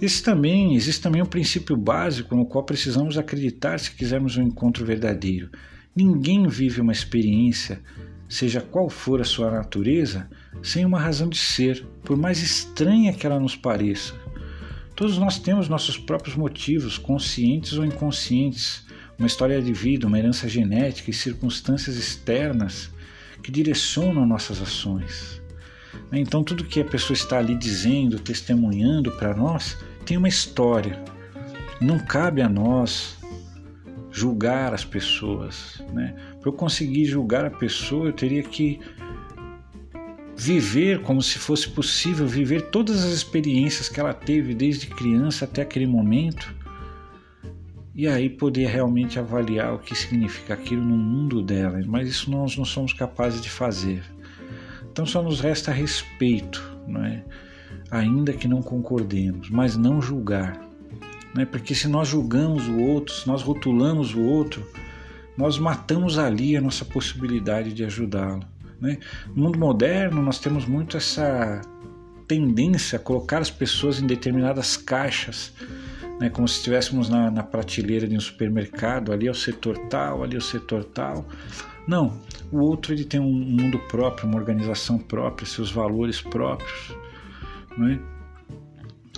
Esse 0.00 0.22
também, 0.22 0.76
existe 0.76 1.02
também 1.02 1.20
um 1.20 1.26
princípio 1.26 1.76
básico 1.76 2.36
no 2.36 2.46
qual 2.46 2.64
precisamos 2.64 3.18
acreditar 3.18 3.80
se 3.80 3.90
quisermos 3.90 4.36
um 4.36 4.42
encontro 4.42 4.84
verdadeiro. 4.84 5.50
Ninguém 5.94 6.46
vive 6.46 6.80
uma 6.80 6.92
experiência, 6.92 7.82
seja 8.28 8.60
qual 8.60 8.88
for 8.88 9.20
a 9.20 9.24
sua 9.24 9.50
natureza, 9.50 10.30
sem 10.62 10.84
uma 10.84 11.00
razão 11.00 11.28
de 11.28 11.38
ser, 11.38 11.84
por 12.04 12.16
mais 12.16 12.40
estranha 12.40 13.12
que 13.12 13.26
ela 13.26 13.40
nos 13.40 13.56
pareça. 13.56 14.14
Todos 14.94 15.18
nós 15.18 15.38
temos 15.40 15.68
nossos 15.68 15.96
próprios 15.96 16.36
motivos, 16.36 16.98
conscientes 16.98 17.72
ou 17.72 17.84
inconscientes, 17.84 18.86
uma 19.18 19.26
história 19.26 19.60
de 19.60 19.72
vida, 19.72 20.06
uma 20.06 20.18
herança 20.18 20.48
genética 20.48 21.10
e 21.10 21.14
circunstâncias 21.14 21.96
externas 21.96 22.90
que 23.42 23.50
direcionam 23.50 24.24
nossas 24.24 24.62
ações. 24.62 25.42
Então, 26.12 26.44
tudo 26.44 26.64
que 26.64 26.80
a 26.80 26.84
pessoa 26.84 27.14
está 27.14 27.38
ali 27.38 27.54
dizendo, 27.54 28.18
testemunhando 28.18 29.10
para 29.12 29.34
nós, 29.34 29.76
tem 30.06 30.16
uma 30.16 30.28
história. 30.28 31.02
Não 31.80 31.98
cabe 31.98 32.40
a 32.40 32.48
nós 32.48 33.18
julgar 34.10 34.72
as 34.72 34.84
pessoas. 34.84 35.82
Né? 35.92 36.14
Para 36.40 36.48
eu 36.48 36.52
conseguir 36.52 37.04
julgar 37.04 37.44
a 37.44 37.50
pessoa, 37.50 38.06
eu 38.06 38.12
teria 38.12 38.42
que 38.42 38.80
viver 40.36 41.02
como 41.02 41.20
se 41.20 41.38
fosse 41.38 41.68
possível, 41.68 42.26
viver 42.26 42.70
todas 42.70 43.04
as 43.04 43.12
experiências 43.12 43.88
que 43.88 43.98
ela 43.98 44.14
teve 44.14 44.54
desde 44.54 44.86
criança 44.86 45.44
até 45.44 45.62
aquele 45.62 45.86
momento 45.86 46.54
e 47.98 48.06
aí 48.06 48.30
poder 48.30 48.68
realmente 48.68 49.18
avaliar 49.18 49.74
o 49.74 49.80
que 49.80 49.92
significa 49.92 50.54
aquilo 50.54 50.84
no 50.84 50.96
mundo 50.96 51.42
dela, 51.42 51.80
mas 51.84 52.08
isso 52.08 52.30
nós 52.30 52.56
não 52.56 52.64
somos 52.64 52.92
capazes 52.92 53.42
de 53.42 53.50
fazer. 53.50 54.04
Então 54.92 55.04
só 55.04 55.20
nos 55.20 55.40
resta 55.40 55.72
respeito, 55.72 56.62
não 56.86 57.04
é? 57.04 57.24
ainda 57.90 58.32
que 58.32 58.46
não 58.46 58.62
concordemos, 58.62 59.50
mas 59.50 59.76
não 59.76 60.00
julgar. 60.00 60.60
Né? 61.34 61.44
Porque 61.44 61.74
se 61.74 61.88
nós 61.88 62.06
julgamos 62.06 62.68
o 62.68 62.78
outro, 62.78 63.12
se 63.12 63.26
nós 63.26 63.42
rotulamos 63.42 64.14
o 64.14 64.20
outro, 64.20 64.64
nós 65.36 65.58
matamos 65.58 66.18
ali 66.18 66.56
a 66.56 66.60
nossa 66.60 66.84
possibilidade 66.84 67.72
de 67.72 67.84
ajudá-lo. 67.84 68.46
Né? 68.80 68.98
No 69.34 69.42
mundo 69.42 69.58
moderno, 69.58 70.22
nós 70.22 70.38
temos 70.38 70.66
muito 70.66 70.96
essa 70.96 71.62
tendência 72.28 72.96
a 72.96 73.00
colocar 73.00 73.38
as 73.38 73.50
pessoas 73.50 74.00
em 74.00 74.06
determinadas 74.06 74.76
caixas 74.76 75.52
né, 76.20 76.28
como 76.28 76.48
se 76.48 76.56
estivéssemos 76.56 77.08
na, 77.08 77.30
na 77.30 77.42
prateleira 77.42 78.06
de 78.06 78.16
um 78.16 78.20
supermercado, 78.20 79.12
ali 79.12 79.28
é 79.28 79.30
o 79.30 79.34
setor 79.34 79.78
tal, 79.88 80.22
ali 80.22 80.34
é 80.34 80.38
o 80.38 80.42
setor 80.42 80.84
tal. 80.84 81.24
Não, 81.86 82.20
o 82.50 82.58
outro 82.58 82.92
ele 82.92 83.04
tem 83.04 83.20
um 83.20 83.32
mundo 83.32 83.78
próprio, 83.88 84.28
uma 84.28 84.36
organização 84.36 84.98
própria, 84.98 85.46
seus 85.46 85.70
valores 85.70 86.20
próprios, 86.20 86.94
né? 87.76 88.00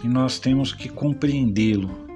e 0.04 0.08
nós 0.08 0.38
temos 0.38 0.72
que 0.72 0.88
compreendê-lo. 0.88 2.08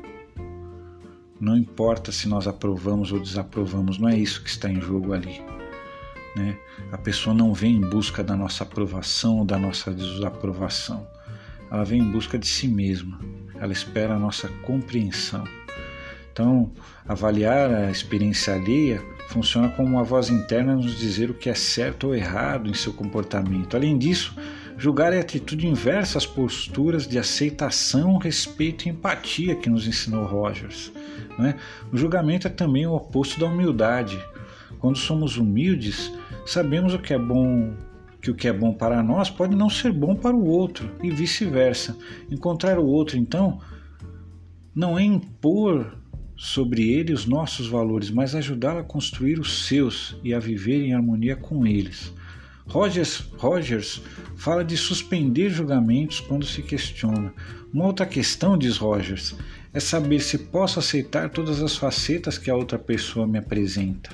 Não 1.41 1.57
importa 1.57 2.13
se 2.13 2.29
nós 2.29 2.47
aprovamos 2.47 3.11
ou 3.11 3.19
desaprovamos, 3.19 3.99
não 3.99 4.09
é 4.09 4.17
isso 4.17 4.43
que 4.43 4.49
está 4.49 4.71
em 4.71 4.81
jogo 4.81 5.13
ali. 5.13 5.43
Né? 6.37 6.57
A 6.93 6.99
pessoa 6.99 7.35
não 7.35 7.53
vem 7.53 7.77
em 7.77 7.81
busca 7.81 8.23
da 8.23 8.37
nossa 8.37 8.65
aprovação 8.65 9.39
ou 9.39 9.45
da 9.45 9.59
nossa 9.59 9.93
desaprovação, 9.93 11.07
ela 11.71 11.85
vem 11.85 12.01
em 12.01 12.11
busca 12.11 12.39
de 12.39 12.47
si 12.47 12.69
mesma 12.69 13.19
ela 13.65 13.73
espera 13.73 14.15
a 14.15 14.19
nossa 14.19 14.49
compreensão. 14.63 15.45
Então, 16.31 16.71
avaliar 17.09 17.71
a 17.73 17.91
experiência 17.91 18.55
alheia 18.55 19.03
funciona 19.29 19.71
como 19.71 19.89
uma 19.89 20.05
voz 20.05 20.29
interna 20.29 20.75
nos 20.75 20.99
dizer 20.99 21.31
o 21.31 21.35
que 21.35 21.49
é 21.49 21.55
certo 21.55 22.09
ou 22.09 22.15
errado 22.15 22.69
em 22.69 22.75
seu 22.75 22.93
comportamento. 22.93 23.75
Além 23.75 23.97
disso, 23.97 24.37
julgar 24.77 25.13
é 25.13 25.21
atitude 25.21 25.67
inversa 25.67 26.19
às 26.19 26.27
posturas 26.27 27.07
de 27.07 27.19
aceitação, 27.19 28.19
respeito 28.19 28.87
e 28.87 28.91
empatia 28.91 29.55
que 29.55 29.71
nos 29.71 29.87
ensinou 29.87 30.27
Rogers. 30.27 30.93
Né? 31.39 31.55
O 31.91 31.97
julgamento 31.97 32.47
é 32.47 32.51
também 32.51 32.87
o 32.87 32.95
oposto 32.95 33.41
da 33.41 33.47
humildade. 33.47 34.23
Quando 34.79 34.99
somos 34.99 35.39
humildes, 35.39 36.13
sabemos 36.45 36.93
o 36.93 36.99
que 36.99 37.15
é 37.15 37.19
bom 37.19 37.73
que 38.25 38.31
o 38.31 38.35
que 38.35 38.49
é 38.49 38.53
bom 38.55 38.73
para 38.73 39.03
nós 39.03 39.29
pode 39.29 39.55
não 39.55 39.69
ser 39.69 39.93
bom 39.93 40.17
para 40.17 40.35
o 40.35 40.47
outro 40.47 40.91
e 41.03 41.11
vice-versa. 41.11 41.95
Encontrar 42.31 42.79
o 42.79 42.87
outro, 42.87 43.19
então, 43.19 43.61
não 44.75 44.99
é 44.99 45.05
impor 45.05 45.95
sobre 46.35 46.89
ele 46.91 47.13
os 47.13 47.27
nossos 47.27 47.67
valores, 47.67 48.11
mas 48.11 48.35
ajudá-lo 48.35 48.79
a 48.79 48.83
construir 48.83 49.39
os 49.39 49.67
seus 49.67 50.17
e 50.25 50.33
a 50.33 50.41
viver 50.41 50.83
em 50.83 50.95
harmonia 50.95 51.37
com 51.37 51.67
eles. 51.67 52.15
Rogers, 52.67 53.31
Rogers 53.37 54.01
fala 54.37 54.65
de 54.65 54.75
suspender 54.75 55.51
julgamentos 55.51 56.19
quando 56.19 56.47
se 56.47 56.63
questiona. 56.63 57.31
Uma 57.75 57.85
outra 57.85 58.07
questão, 58.07 58.57
diz 58.57 58.79
Rogers, 58.79 59.37
é 59.75 59.79
saber 59.79 60.21
se 60.21 60.39
posso 60.39 60.79
aceitar 60.79 61.29
todas 61.29 61.63
as 61.63 61.77
facetas 61.77 62.39
que 62.39 62.51
a 62.51 62.57
outra 62.57 62.79
pessoa 62.79 63.27
me 63.27 63.37
apresenta. 63.37 64.09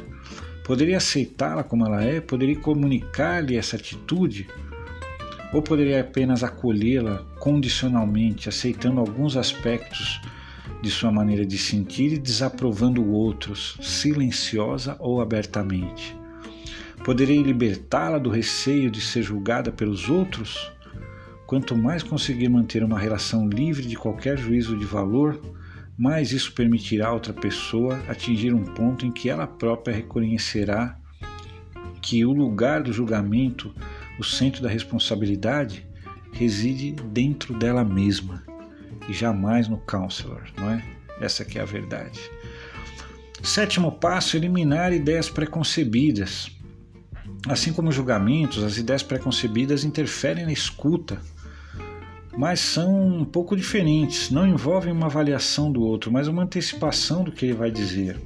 Poderia 0.71 0.99
aceitá-la 0.99 1.65
como 1.65 1.85
ela 1.85 2.01
é? 2.01 2.21
Poderia 2.21 2.55
comunicar-lhe 2.55 3.57
essa 3.57 3.75
atitude? 3.75 4.47
Ou 5.53 5.61
poderia 5.61 6.01
apenas 6.01 6.45
acolhê-la 6.45 7.27
condicionalmente, 7.41 8.49
aceitando 8.49 9.01
alguns 9.01 9.37
aspectos 9.37 10.21
de 10.81 10.89
sua 10.89 11.11
maneira 11.11 11.45
de 11.45 11.59
sentir 11.59 12.13
e 12.13 12.19
desaprovando 12.19 13.05
outros, 13.05 13.77
silenciosa 13.83 14.95
ou 15.01 15.21
abertamente? 15.21 16.17
Poderei 17.05 17.43
libertá-la 17.43 18.19
do 18.19 18.31
receio 18.31 18.93
de 18.93 19.01
ser 19.01 19.25
julgada 19.25 19.73
pelos 19.73 20.09
outros? 20.09 20.71
Quanto 21.49 21.77
mais 21.77 22.05
conseguir 22.05 22.49
manter 22.49 22.85
uma 22.85 22.97
relação 22.97 23.49
livre 23.49 23.85
de 23.85 23.97
qualquer 23.97 24.39
juízo 24.39 24.79
de 24.79 24.85
valor, 24.85 25.37
mais 26.01 26.33
isso 26.33 26.55
permitirá 26.55 27.09
a 27.09 27.13
outra 27.13 27.35
pessoa 27.35 28.03
atingir 28.09 28.55
um 28.55 28.65
ponto 28.65 29.05
em 29.05 29.13
que 29.13 29.29
ela 29.29 29.47
própria 29.47 29.95
reconhecerá 29.95 30.99
que 32.01 32.25
o 32.25 32.33
lugar 32.33 32.83
do 32.83 32.91
julgamento, 32.91 33.75
o 34.19 34.25
centro 34.25 34.63
da 34.63 34.69
responsabilidade, 34.71 35.87
reside 36.33 36.93
dentro 36.93 37.53
dela 37.53 37.85
mesma 37.85 38.43
e 39.11 39.13
jamais 39.13 39.69
no 39.69 39.77
counselor, 39.77 40.45
não 40.57 40.71
é? 40.71 40.83
Essa 41.21 41.45
que 41.45 41.59
é 41.59 41.61
a 41.61 41.67
verdade. 41.67 42.19
Sétimo 43.43 43.93
passo: 43.93 44.39
eliminar 44.39 44.95
ideias 44.95 45.29
preconcebidas. 45.29 46.51
Assim 47.47 47.75
como 47.75 47.93
julgamentos, 47.93 48.65
as 48.65 48.79
ideias 48.79 49.03
preconcebidas 49.03 49.85
interferem 49.85 50.47
na 50.47 50.53
escuta 50.53 51.21
mas 52.37 52.61
são 52.61 53.19
um 53.19 53.25
pouco 53.25 53.57
diferentes, 53.57 54.31
não 54.31 54.47
envolvem 54.47 54.93
uma 54.93 55.07
avaliação 55.07 55.71
do 55.71 55.83
outro, 55.83 56.13
mas 56.13 56.29
uma 56.29 56.43
antecipação 56.43 57.25
do 57.25 57.33
que 57.33 57.47
ele 57.47 57.55
vai 57.55 57.71
dizer. 57.71 58.17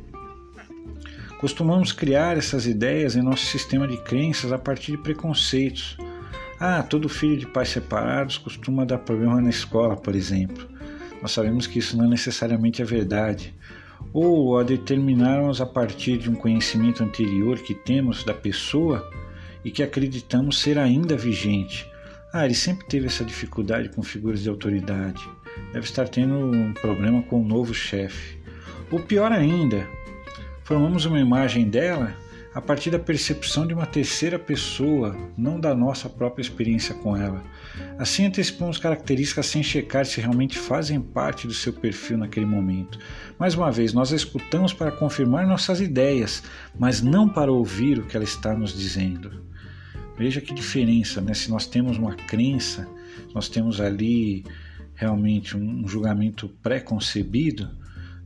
Costumamos 1.40 1.92
criar 1.92 2.36
essas 2.36 2.66
ideias 2.66 3.16
em 3.16 3.22
nosso 3.22 3.44
sistema 3.46 3.86
de 3.86 3.96
crenças 3.98 4.52
a 4.52 4.58
partir 4.58 4.92
de 4.92 4.98
preconceitos. 4.98 5.96
Ah, 6.58 6.82
todo 6.82 7.08
filho 7.08 7.36
de 7.36 7.46
pais 7.46 7.68
separados 7.68 8.38
costuma 8.38 8.84
dar 8.84 8.98
problema 8.98 9.40
na 9.40 9.50
escola, 9.50 9.96
por 9.96 10.14
exemplo. 10.14 10.66
Nós 11.20 11.32
sabemos 11.32 11.66
que 11.66 11.78
isso 11.78 11.96
não 11.96 12.04
é 12.04 12.08
necessariamente 12.08 12.82
a 12.82 12.84
verdade. 12.84 13.54
Ou 14.12 14.58
a 14.58 14.62
determinarmos 14.62 15.60
a 15.60 15.66
partir 15.66 16.18
de 16.18 16.30
um 16.30 16.34
conhecimento 16.34 17.02
anterior 17.02 17.58
que 17.58 17.74
temos 17.74 18.22
da 18.24 18.32
pessoa 18.32 19.06
e 19.64 19.70
que 19.70 19.82
acreditamos 19.82 20.60
ser 20.60 20.78
ainda 20.78 21.16
vigente 21.16 21.86
ah, 22.36 22.44
ele 22.44 22.54
sempre 22.54 22.84
teve 22.86 23.06
essa 23.06 23.24
dificuldade 23.24 23.90
com 23.90 24.02
figuras 24.02 24.42
de 24.42 24.48
autoridade. 24.48 25.22
Deve 25.72 25.86
estar 25.86 26.08
tendo 26.08 26.34
um 26.34 26.72
problema 26.72 27.22
com 27.22 27.40
o 27.40 27.44
novo 27.44 27.72
chefe. 27.72 28.36
Ou 28.90 28.98
pior 28.98 29.30
ainda, 29.30 29.86
formamos 30.64 31.04
uma 31.04 31.20
imagem 31.20 31.68
dela 31.68 32.12
a 32.52 32.60
partir 32.60 32.90
da 32.90 32.98
percepção 32.98 33.64
de 33.64 33.72
uma 33.72 33.86
terceira 33.86 34.36
pessoa, 34.36 35.16
não 35.38 35.60
da 35.60 35.76
nossa 35.76 36.08
própria 36.08 36.42
experiência 36.42 36.92
com 36.96 37.16
ela. 37.16 37.40
Assim 37.98 38.26
antecipamos 38.26 38.78
características 38.78 39.46
sem 39.46 39.62
checar 39.62 40.04
se 40.04 40.20
realmente 40.20 40.58
fazem 40.58 41.00
parte 41.00 41.46
do 41.46 41.54
seu 41.54 41.72
perfil 41.72 42.18
naquele 42.18 42.46
momento. 42.46 42.98
Mais 43.38 43.54
uma 43.54 43.70
vez, 43.70 43.92
nós 43.92 44.12
a 44.12 44.16
escutamos 44.16 44.72
para 44.72 44.90
confirmar 44.90 45.46
nossas 45.46 45.80
ideias, 45.80 46.42
mas 46.76 47.00
não 47.00 47.28
para 47.28 47.52
ouvir 47.52 48.00
o 48.00 48.06
que 48.06 48.16
ela 48.16 48.24
está 48.24 48.54
nos 48.54 48.76
dizendo. 48.76 49.53
Veja 50.16 50.40
que 50.40 50.54
diferença, 50.54 51.20
né? 51.20 51.34
Se 51.34 51.50
nós 51.50 51.66
temos 51.66 51.98
uma 51.98 52.14
crença, 52.14 52.88
nós 53.34 53.48
temos 53.48 53.80
ali 53.80 54.44
realmente 54.94 55.56
um 55.56 55.86
julgamento 55.88 56.48
pré-concebido, 56.62 57.68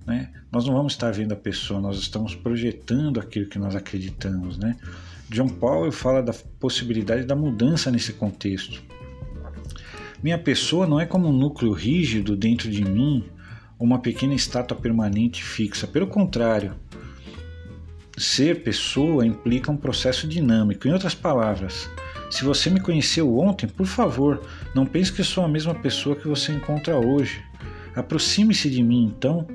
né? 0.06 0.30
Nós 0.52 0.66
não 0.66 0.74
vamos 0.74 0.92
estar 0.92 1.10
vendo 1.12 1.32
a 1.32 1.36
pessoa, 1.36 1.80
nós 1.80 1.98
estamos 1.98 2.34
projetando 2.34 3.20
aquilo 3.20 3.48
que 3.48 3.58
nós 3.58 3.74
acreditamos, 3.74 4.58
né? 4.58 4.76
John 5.30 5.48
Paul 5.48 5.92
fala 5.92 6.22
da 6.22 6.32
possibilidade 6.58 7.24
da 7.24 7.36
mudança 7.36 7.90
nesse 7.90 8.12
contexto. 8.14 8.82
Minha 10.22 10.38
pessoa 10.38 10.86
não 10.86 10.98
é 10.98 11.06
como 11.06 11.28
um 11.28 11.32
núcleo 11.32 11.72
rígido 11.72 12.34
dentro 12.34 12.70
de 12.70 12.84
mim, 12.84 13.24
uma 13.78 13.98
pequena 13.98 14.34
estátua 14.34 14.76
permanente 14.76 15.44
fixa. 15.44 15.86
Pelo 15.86 16.06
contrário, 16.06 16.74
Ser 18.18 18.62
pessoa 18.62 19.24
implica 19.24 19.70
um 19.70 19.76
processo 19.76 20.26
dinâmico. 20.26 20.88
Em 20.88 20.92
outras 20.92 21.14
palavras, 21.14 21.88
se 22.30 22.44
você 22.44 22.68
me 22.68 22.80
conheceu 22.80 23.38
ontem, 23.38 23.68
por 23.68 23.86
favor, 23.86 24.42
não 24.74 24.84
pense 24.84 25.12
que 25.12 25.22
sou 25.22 25.44
a 25.44 25.48
mesma 25.48 25.74
pessoa 25.74 26.16
que 26.16 26.26
você 26.26 26.52
encontra 26.52 26.96
hoje. 26.96 27.42
Aproxime-se 27.94 28.68
de 28.68 28.82
mim, 28.82 29.04
então, 29.04 29.46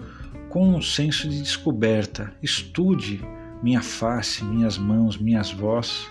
com 0.50 0.76
um 0.76 0.82
senso 0.82 1.28
de 1.28 1.42
descoberta. 1.42 2.34
Estude 2.42 3.22
minha 3.62 3.82
face, 3.82 4.44
minhas 4.44 4.78
mãos, 4.78 5.18
minhas 5.18 5.52
vozes 5.52 6.08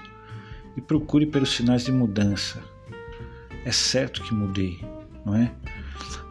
e 0.76 0.80
procure 0.80 1.26
pelos 1.26 1.52
sinais 1.52 1.84
de 1.84 1.92
mudança. 1.92 2.62
É 3.64 3.72
certo 3.72 4.22
que 4.22 4.34
mudei, 4.34 4.78
não 5.24 5.36
é? 5.36 5.52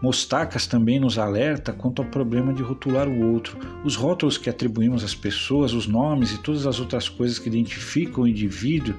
Mostacas 0.01 0.65
também 0.65 0.99
nos 0.99 1.17
alerta 1.17 1.71
quanto 1.71 2.01
ao 2.01 2.07
problema 2.07 2.53
de 2.53 2.63
rotular 2.63 3.07
o 3.07 3.31
outro. 3.31 3.57
Os 3.83 3.95
rótulos 3.95 4.37
que 4.37 4.49
atribuímos 4.49 5.03
às 5.03 5.13
pessoas, 5.13 5.73
os 5.73 5.87
nomes 5.87 6.31
e 6.31 6.39
todas 6.39 6.65
as 6.65 6.79
outras 6.79 7.07
coisas 7.07 7.37
que 7.37 7.49
identificam 7.49 8.23
o 8.23 8.27
indivíduo 8.27 8.95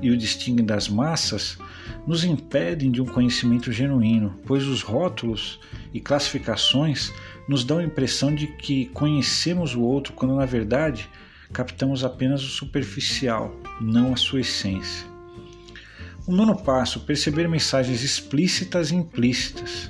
e 0.00 0.10
o 0.10 0.16
distinguem 0.16 0.64
das 0.64 0.88
massas, 0.88 1.58
nos 2.06 2.24
impedem 2.24 2.90
de 2.90 3.02
um 3.02 3.06
conhecimento 3.06 3.70
genuíno, 3.70 4.38
pois 4.46 4.64
os 4.66 4.82
rótulos 4.82 5.60
e 5.92 6.00
classificações 6.00 7.12
nos 7.48 7.64
dão 7.64 7.78
a 7.78 7.84
impressão 7.84 8.34
de 8.34 8.46
que 8.46 8.86
conhecemos 8.86 9.74
o 9.74 9.82
outro 9.82 10.12
quando 10.12 10.34
na 10.34 10.46
verdade 10.46 11.08
captamos 11.52 12.04
apenas 12.04 12.42
o 12.42 12.48
superficial, 12.48 13.54
não 13.80 14.12
a 14.12 14.16
sua 14.16 14.40
essência. 14.40 15.06
O 16.26 16.32
nono 16.32 16.56
passo, 16.56 17.00
perceber 17.00 17.48
mensagens 17.48 18.02
explícitas 18.02 18.90
e 18.90 18.96
implícitas. 18.96 19.88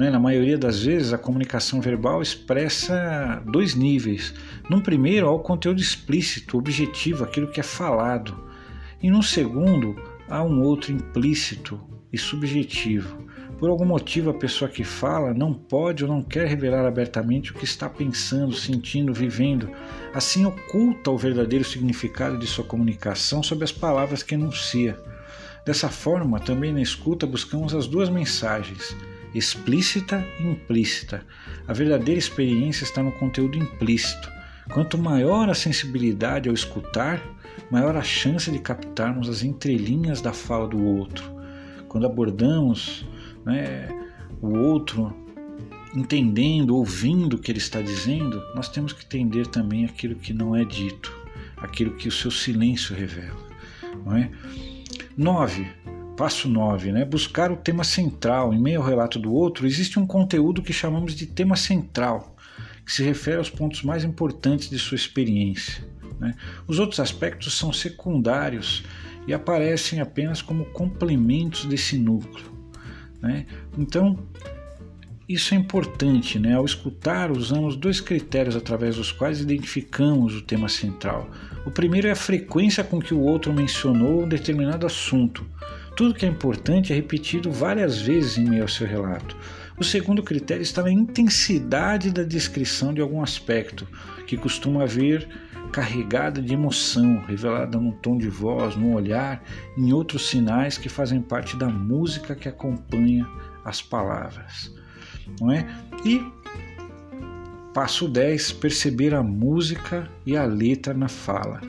Né? 0.00 0.08
Na 0.08 0.18
maioria 0.18 0.56
das 0.56 0.82
vezes, 0.82 1.12
a 1.12 1.18
comunicação 1.18 1.78
verbal 1.78 2.22
expressa 2.22 3.42
dois 3.44 3.74
níveis. 3.74 4.32
Num 4.66 4.80
primeiro, 4.80 5.28
há 5.28 5.30
o 5.30 5.40
conteúdo 5.40 5.78
explícito, 5.78 6.56
objetivo, 6.56 7.22
aquilo 7.22 7.48
que 7.48 7.60
é 7.60 7.62
falado. 7.62 8.34
E 9.02 9.10
no 9.10 9.22
segundo, 9.22 9.94
há 10.26 10.42
um 10.42 10.62
outro 10.62 10.90
implícito 10.90 11.78
e 12.10 12.16
subjetivo. 12.16 13.26
Por 13.58 13.68
algum 13.68 13.84
motivo, 13.84 14.30
a 14.30 14.34
pessoa 14.38 14.70
que 14.70 14.84
fala 14.84 15.34
não 15.34 15.52
pode 15.52 16.02
ou 16.02 16.10
não 16.10 16.22
quer 16.22 16.46
revelar 16.46 16.86
abertamente 16.86 17.52
o 17.52 17.54
que 17.54 17.66
está 17.66 17.86
pensando, 17.86 18.54
sentindo, 18.54 19.12
vivendo. 19.12 19.68
Assim, 20.14 20.46
oculta 20.46 21.10
o 21.10 21.18
verdadeiro 21.18 21.62
significado 21.62 22.38
de 22.38 22.46
sua 22.46 22.64
comunicação 22.64 23.42
sob 23.42 23.62
as 23.62 23.70
palavras 23.70 24.22
que 24.22 24.34
enuncia. 24.34 24.98
Dessa 25.62 25.90
forma, 25.90 26.40
também 26.40 26.72
na 26.72 26.80
escuta 26.80 27.26
buscamos 27.26 27.74
as 27.74 27.86
duas 27.86 28.08
mensagens 28.08 28.96
explícita 29.34 30.24
e 30.38 30.44
implícita. 30.44 31.24
A 31.66 31.72
verdadeira 31.72 32.18
experiência 32.18 32.84
está 32.84 33.02
no 33.02 33.12
conteúdo 33.12 33.56
implícito. 33.56 34.30
Quanto 34.72 34.96
maior 34.96 35.48
a 35.48 35.54
sensibilidade 35.54 36.48
ao 36.48 36.54
escutar, 36.54 37.20
maior 37.70 37.96
a 37.96 38.02
chance 38.02 38.50
de 38.50 38.58
captarmos 38.58 39.28
as 39.28 39.42
entrelinhas 39.42 40.20
da 40.20 40.32
fala 40.32 40.68
do 40.68 40.82
outro. 40.82 41.24
Quando 41.88 42.06
abordamos 42.06 43.04
né, 43.44 43.88
o 44.40 44.56
outro, 44.56 45.14
entendendo, 45.94 46.76
ouvindo 46.76 47.34
o 47.34 47.38
que 47.38 47.50
ele 47.50 47.58
está 47.58 47.80
dizendo, 47.80 48.42
nós 48.54 48.68
temos 48.68 48.92
que 48.92 49.04
entender 49.04 49.46
também 49.46 49.84
aquilo 49.84 50.14
que 50.14 50.32
não 50.32 50.54
é 50.54 50.64
dito, 50.64 51.12
aquilo 51.56 51.96
que 51.96 52.08
o 52.08 52.12
seu 52.12 52.30
silêncio 52.30 52.94
revela. 52.94 53.50
É? 54.16 54.30
9. 55.16 55.66
Passo 56.20 56.50
9, 56.50 56.92
né? 56.92 57.02
buscar 57.02 57.50
o 57.50 57.56
tema 57.56 57.82
central. 57.82 58.52
Em 58.52 58.60
meio 58.60 58.80
ao 58.82 58.86
relato 58.86 59.18
do 59.18 59.32
outro, 59.32 59.66
existe 59.66 59.98
um 59.98 60.06
conteúdo 60.06 60.60
que 60.60 60.70
chamamos 60.70 61.14
de 61.14 61.24
tema 61.24 61.56
central, 61.56 62.36
que 62.84 62.92
se 62.92 63.02
refere 63.02 63.38
aos 63.38 63.48
pontos 63.48 63.82
mais 63.82 64.04
importantes 64.04 64.68
de 64.68 64.78
sua 64.78 64.96
experiência. 64.96 65.82
Né? 66.18 66.34
Os 66.66 66.78
outros 66.78 67.00
aspectos 67.00 67.56
são 67.56 67.72
secundários 67.72 68.84
e 69.26 69.32
aparecem 69.32 70.02
apenas 70.02 70.42
como 70.42 70.66
complementos 70.66 71.64
desse 71.64 71.96
núcleo. 71.96 72.52
Né? 73.22 73.46
Então, 73.78 74.18
isso 75.26 75.54
é 75.54 75.56
importante, 75.56 76.38
né? 76.38 76.54
Ao 76.54 76.64
escutar, 76.66 77.30
usamos 77.30 77.76
dois 77.76 77.98
critérios 77.98 78.56
através 78.56 78.96
dos 78.96 79.10
quais 79.10 79.40
identificamos 79.40 80.34
o 80.34 80.42
tema 80.42 80.68
central. 80.68 81.30
O 81.64 81.70
primeiro 81.70 82.08
é 82.08 82.10
a 82.10 82.16
frequência 82.16 82.84
com 82.84 83.00
que 83.00 83.14
o 83.14 83.20
outro 83.20 83.54
mencionou 83.54 84.24
um 84.24 84.28
determinado 84.28 84.84
assunto. 84.84 85.46
Tudo 86.00 86.14
que 86.14 86.24
é 86.24 86.28
importante 86.30 86.94
é 86.94 86.96
repetido 86.96 87.52
várias 87.52 88.00
vezes 88.00 88.38
em 88.38 88.48
meio 88.48 88.62
ao 88.62 88.68
seu 88.68 88.86
relato. 88.86 89.36
O 89.76 89.84
segundo 89.84 90.22
critério 90.22 90.62
está 90.62 90.82
na 90.82 90.90
intensidade 90.90 92.10
da 92.10 92.22
descrição 92.22 92.94
de 92.94 93.02
algum 93.02 93.22
aspecto, 93.22 93.86
que 94.26 94.34
costuma 94.34 94.84
haver 94.84 95.28
carregada 95.70 96.40
de 96.40 96.54
emoção, 96.54 97.22
revelada 97.26 97.78
num 97.78 97.92
tom 97.92 98.16
de 98.16 98.30
voz, 98.30 98.76
num 98.76 98.94
olhar, 98.94 99.44
em 99.76 99.92
outros 99.92 100.26
sinais 100.26 100.78
que 100.78 100.88
fazem 100.88 101.20
parte 101.20 101.54
da 101.54 101.68
música 101.68 102.34
que 102.34 102.48
acompanha 102.48 103.28
as 103.62 103.82
palavras. 103.82 104.74
Não 105.38 105.50
é? 105.50 105.68
E 106.02 106.24
passo 107.74 108.08
10, 108.08 108.52
perceber 108.52 109.12
a 109.14 109.22
música 109.22 110.10
e 110.24 110.34
a 110.34 110.46
letra 110.46 110.94
na 110.94 111.08
fala. 111.08 111.60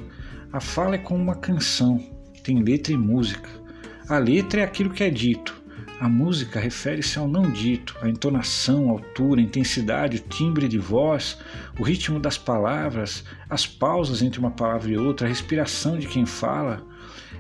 A 0.54 0.62
fala 0.62 0.96
é 0.96 1.00
como 1.00 1.22
uma 1.22 1.36
canção, 1.36 2.02
tem 2.46 2.64
letra 2.64 2.94
e 2.94 2.98
música. 2.98 3.61
A 4.08 4.18
letra 4.18 4.62
é 4.62 4.64
aquilo 4.64 4.90
que 4.90 5.04
é 5.04 5.10
dito, 5.10 5.62
a 6.02 6.10
música 6.10 6.60
refere-se 6.60 7.20
ao 7.20 7.28
não 7.28 7.52
dito, 7.52 7.96
a 8.02 8.10
entonação, 8.10 8.90
altura, 8.90 9.40
intensidade, 9.40 10.18
o 10.18 10.20
timbre 10.20 10.68
de 10.68 10.80
voz, 10.80 11.38
o 11.80 11.84
ritmo 11.84 12.20
das 12.20 12.40
palavras, 12.40 13.24
as 13.48 13.68
pausas 13.68 14.24
entre 14.24 14.40
uma 14.40 14.50
palavra 14.50 14.90
e 14.90 14.98
outra, 14.98 15.28
a 15.28 15.30
respiração 15.30 16.00
de 16.00 16.08
quem 16.08 16.26
fala. 16.26 16.82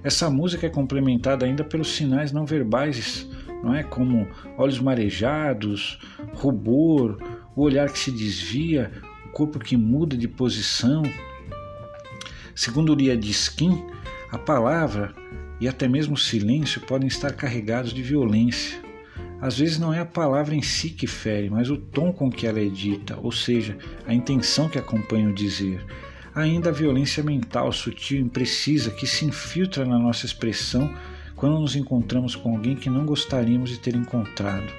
Essa 0.03 0.30
música 0.30 0.68
é 0.68 0.70
complementada 0.70 1.43
ainda 1.43 1.64
pelos 1.64 1.95
sinais 1.95 2.32
não 2.32 2.45
verbais, 2.45 3.28
não 3.64 3.74
é? 3.74 3.82
Como 3.82 4.28
olhos 4.59 4.80
marejados, 4.80 5.99
rubor, 6.32 7.18
o 7.55 7.64
olhar 7.64 7.91
que 7.91 7.97
se 7.97 8.12
desvia, 8.12 8.91
o 9.26 9.30
corpo 9.30 9.57
que 9.57 9.76
muda 9.76 10.16
de 10.16 10.28
posição. 10.28 11.01
Segundo 12.53 12.91
Uriah 12.91 13.20
de 13.20 13.32
Skin, 13.32 13.84
a 14.32 14.38
palavra 14.38 15.16
e 15.62 15.68
até 15.68 15.88
mesmo 15.88 16.16
o 16.16 16.18
silêncio 16.18 16.82
podem 16.82 17.07
estar 17.07 17.34
carregados 17.34 17.93
de 17.93 18.01
violência. 18.01 18.82
Às 19.39 19.59
vezes 19.59 19.78
não 19.78 19.93
é 19.93 19.99
a 19.99 20.05
palavra 20.05 20.55
em 20.55 20.62
si 20.62 20.89
que 20.89 21.05
fere, 21.05 21.49
mas 21.49 21.70
o 21.70 21.78
tom 21.78 22.12
com 22.12 22.32
que 22.32 22.47
ela 22.47 22.59
é 22.59 22.66
dita, 22.66 23.18
ou 23.22 23.32
seja, 23.32 23.78
a 24.07 24.14
intenção 24.14 24.68
que 24.68 24.80
acompanha 24.80 25.30
o 25.30 25.34
dizer. 25.34 25.86
Ainda 26.34 26.70
a 26.70 26.74
violência 26.74 27.24
mental 27.24 27.72
sutil 27.72 28.20
e 28.20 28.24
imprecisa 28.24 28.89
que 28.89 29.05
se 29.05 29.24
infiltra 29.26 29.86
na 29.86 29.99
nossa 29.99 30.26
expressão 30.26 30.91
quando 31.36 31.59
nos 31.59 31.76
encontramos 31.76 32.36
com 32.36 32.55
alguém 32.55 32.76
que 32.76 32.89
não 32.89 33.05
gostaríamos 33.05 33.70
de 33.70 33.80
ter 33.80 33.95
encontrado. 33.95 34.72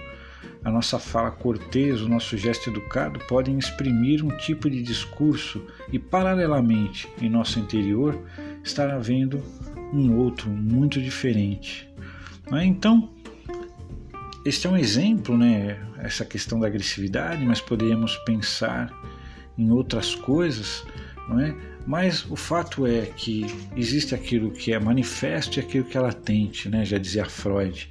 A 0.65 0.71
nossa 0.71 0.99
fala 0.99 1.31
cortês, 1.31 2.01
o 2.01 2.09
nosso 2.09 2.37
gesto 2.37 2.71
educado 2.71 3.19
podem 3.27 3.59
exprimir 3.59 4.25
um 4.25 4.37
tipo 4.37 4.71
de 4.71 4.81
discurso 4.81 5.61
e, 5.93 5.99
paralelamente, 5.99 7.09
em 7.21 7.29
nosso 7.29 7.59
interior, 7.59 8.17
estar 8.63 8.89
havendo 8.89 9.43
um 9.93 10.17
outro 10.17 10.49
muito 10.51 11.01
diferente. 11.01 11.89
Né? 12.51 12.65
Então, 12.65 13.11
este 14.45 14.67
é 14.67 14.71
um 14.71 14.77
exemplo, 14.77 15.37
né? 15.37 15.79
essa 15.99 16.25
questão 16.25 16.59
da 16.59 16.67
agressividade, 16.67 17.45
mas 17.45 17.61
poderíamos 17.61 18.17
pensar 18.25 18.93
em 19.57 19.71
outras 19.71 20.15
coisas, 20.15 20.85
não 21.29 21.39
é? 21.39 21.55
Mas 21.87 22.25
o 22.31 22.37
fato 22.37 22.87
é 22.87 23.07
que 23.07 23.45
existe 23.77 24.15
aquilo 24.15 24.51
que 24.51 24.73
é 24.73 24.79
manifesto 24.79 25.59
e 25.59 25.61
aquilo 25.61 25.85
que 25.85 25.97
é 25.97 26.01
latente, 26.01 26.69
né? 26.69 26.85
Já 26.85 26.97
dizia 26.99 27.25
Freud. 27.25 27.89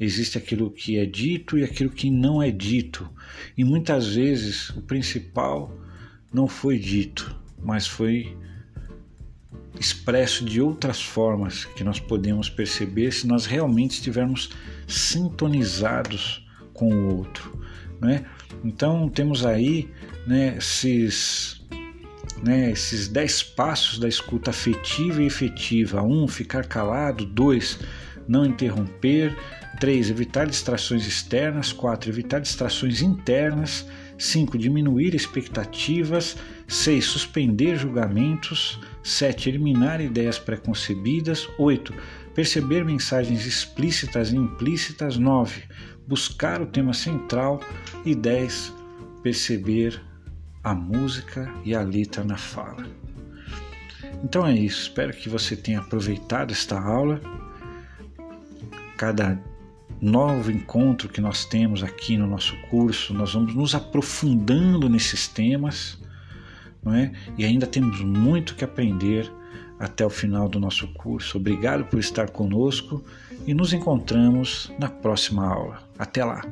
Existe 0.00 0.38
aquilo 0.38 0.70
que 0.70 0.98
é 0.98 1.06
dito 1.06 1.58
e 1.58 1.64
aquilo 1.64 1.90
que 1.90 2.10
não 2.10 2.42
é 2.42 2.50
dito. 2.50 3.08
E 3.56 3.64
muitas 3.64 4.14
vezes 4.14 4.70
o 4.70 4.82
principal 4.82 5.76
não 6.32 6.46
foi 6.46 6.78
dito, 6.78 7.34
mas 7.60 7.86
foi 7.86 8.36
expresso 9.78 10.44
de 10.44 10.60
outras 10.60 11.00
formas 11.02 11.64
que 11.64 11.84
nós 11.84 12.00
podemos 12.00 12.48
perceber 12.48 13.12
se 13.12 13.26
nós 13.26 13.46
realmente 13.46 13.92
estivermos 13.92 14.50
sintonizados 14.86 16.46
com 16.72 16.92
o 16.92 17.16
outro. 17.16 17.58
Né? 18.00 18.24
Então 18.64 19.08
temos 19.08 19.44
aí 19.44 19.88
né, 20.26 20.56
esses, 20.58 21.64
né, 22.42 22.70
esses 22.70 23.08
dez 23.08 23.42
passos 23.42 23.98
da 23.98 24.08
escuta 24.08 24.50
afetiva 24.50 25.22
e 25.22 25.26
efetiva. 25.26 26.02
Um, 26.02 26.26
ficar 26.28 26.66
calado. 26.66 27.24
Dois, 27.24 27.78
não 28.26 28.44
interromper. 28.44 29.36
Três, 29.80 30.10
evitar 30.10 30.46
distrações 30.46 31.06
externas. 31.06 31.72
Quatro, 31.72 32.10
evitar 32.10 32.40
distrações 32.40 33.02
internas. 33.02 33.86
5. 34.16 34.58
Diminuir 34.58 35.14
expectativas. 35.14 36.36
6. 36.68 37.04
Suspender 37.04 37.76
julgamentos. 37.76 38.78
7. 39.02 39.48
Eliminar 39.48 40.00
ideias 40.00 40.38
preconcebidas. 40.38 41.48
8. 41.58 41.92
Perceber 42.34 42.84
mensagens 42.84 43.46
explícitas 43.46 44.30
e 44.30 44.36
implícitas. 44.36 45.16
9. 45.16 45.62
Buscar 46.06 46.60
o 46.60 46.66
tema 46.66 46.92
central. 46.92 47.60
E 48.04 48.14
10. 48.14 48.72
Perceber 49.22 50.00
a 50.62 50.74
música 50.74 51.52
e 51.64 51.74
a 51.74 51.82
letra 51.82 52.22
na 52.22 52.36
fala. 52.36 52.86
Então 54.22 54.46
é 54.46 54.54
isso. 54.54 54.82
Espero 54.82 55.12
que 55.12 55.28
você 55.28 55.56
tenha 55.56 55.80
aproveitado 55.80 56.52
esta 56.52 56.78
aula. 56.78 57.20
Cada 58.96 59.40
novo 60.00 60.50
encontro 60.50 61.08
que 61.08 61.20
nós 61.20 61.44
temos 61.44 61.82
aqui 61.82 62.16
no 62.16 62.26
nosso 62.26 62.56
curso, 62.68 63.12
nós 63.14 63.34
vamos 63.34 63.54
nos 63.54 63.74
aprofundando 63.74 64.88
nesses 64.88 65.26
temas, 65.26 65.98
não 66.82 66.94
é? 66.94 67.12
E 67.36 67.44
ainda 67.44 67.66
temos 67.66 68.00
muito 68.00 68.54
que 68.54 68.64
aprender 68.64 69.30
até 69.78 70.04
o 70.04 70.10
final 70.10 70.48
do 70.48 70.58
nosso 70.58 70.88
curso. 70.94 71.38
Obrigado 71.38 71.84
por 71.84 71.98
estar 71.98 72.30
conosco 72.30 73.02
e 73.46 73.54
nos 73.54 73.72
encontramos 73.72 74.72
na 74.78 74.88
próxima 74.88 75.46
aula. 75.46 75.82
Até 75.98 76.24
lá! 76.24 76.42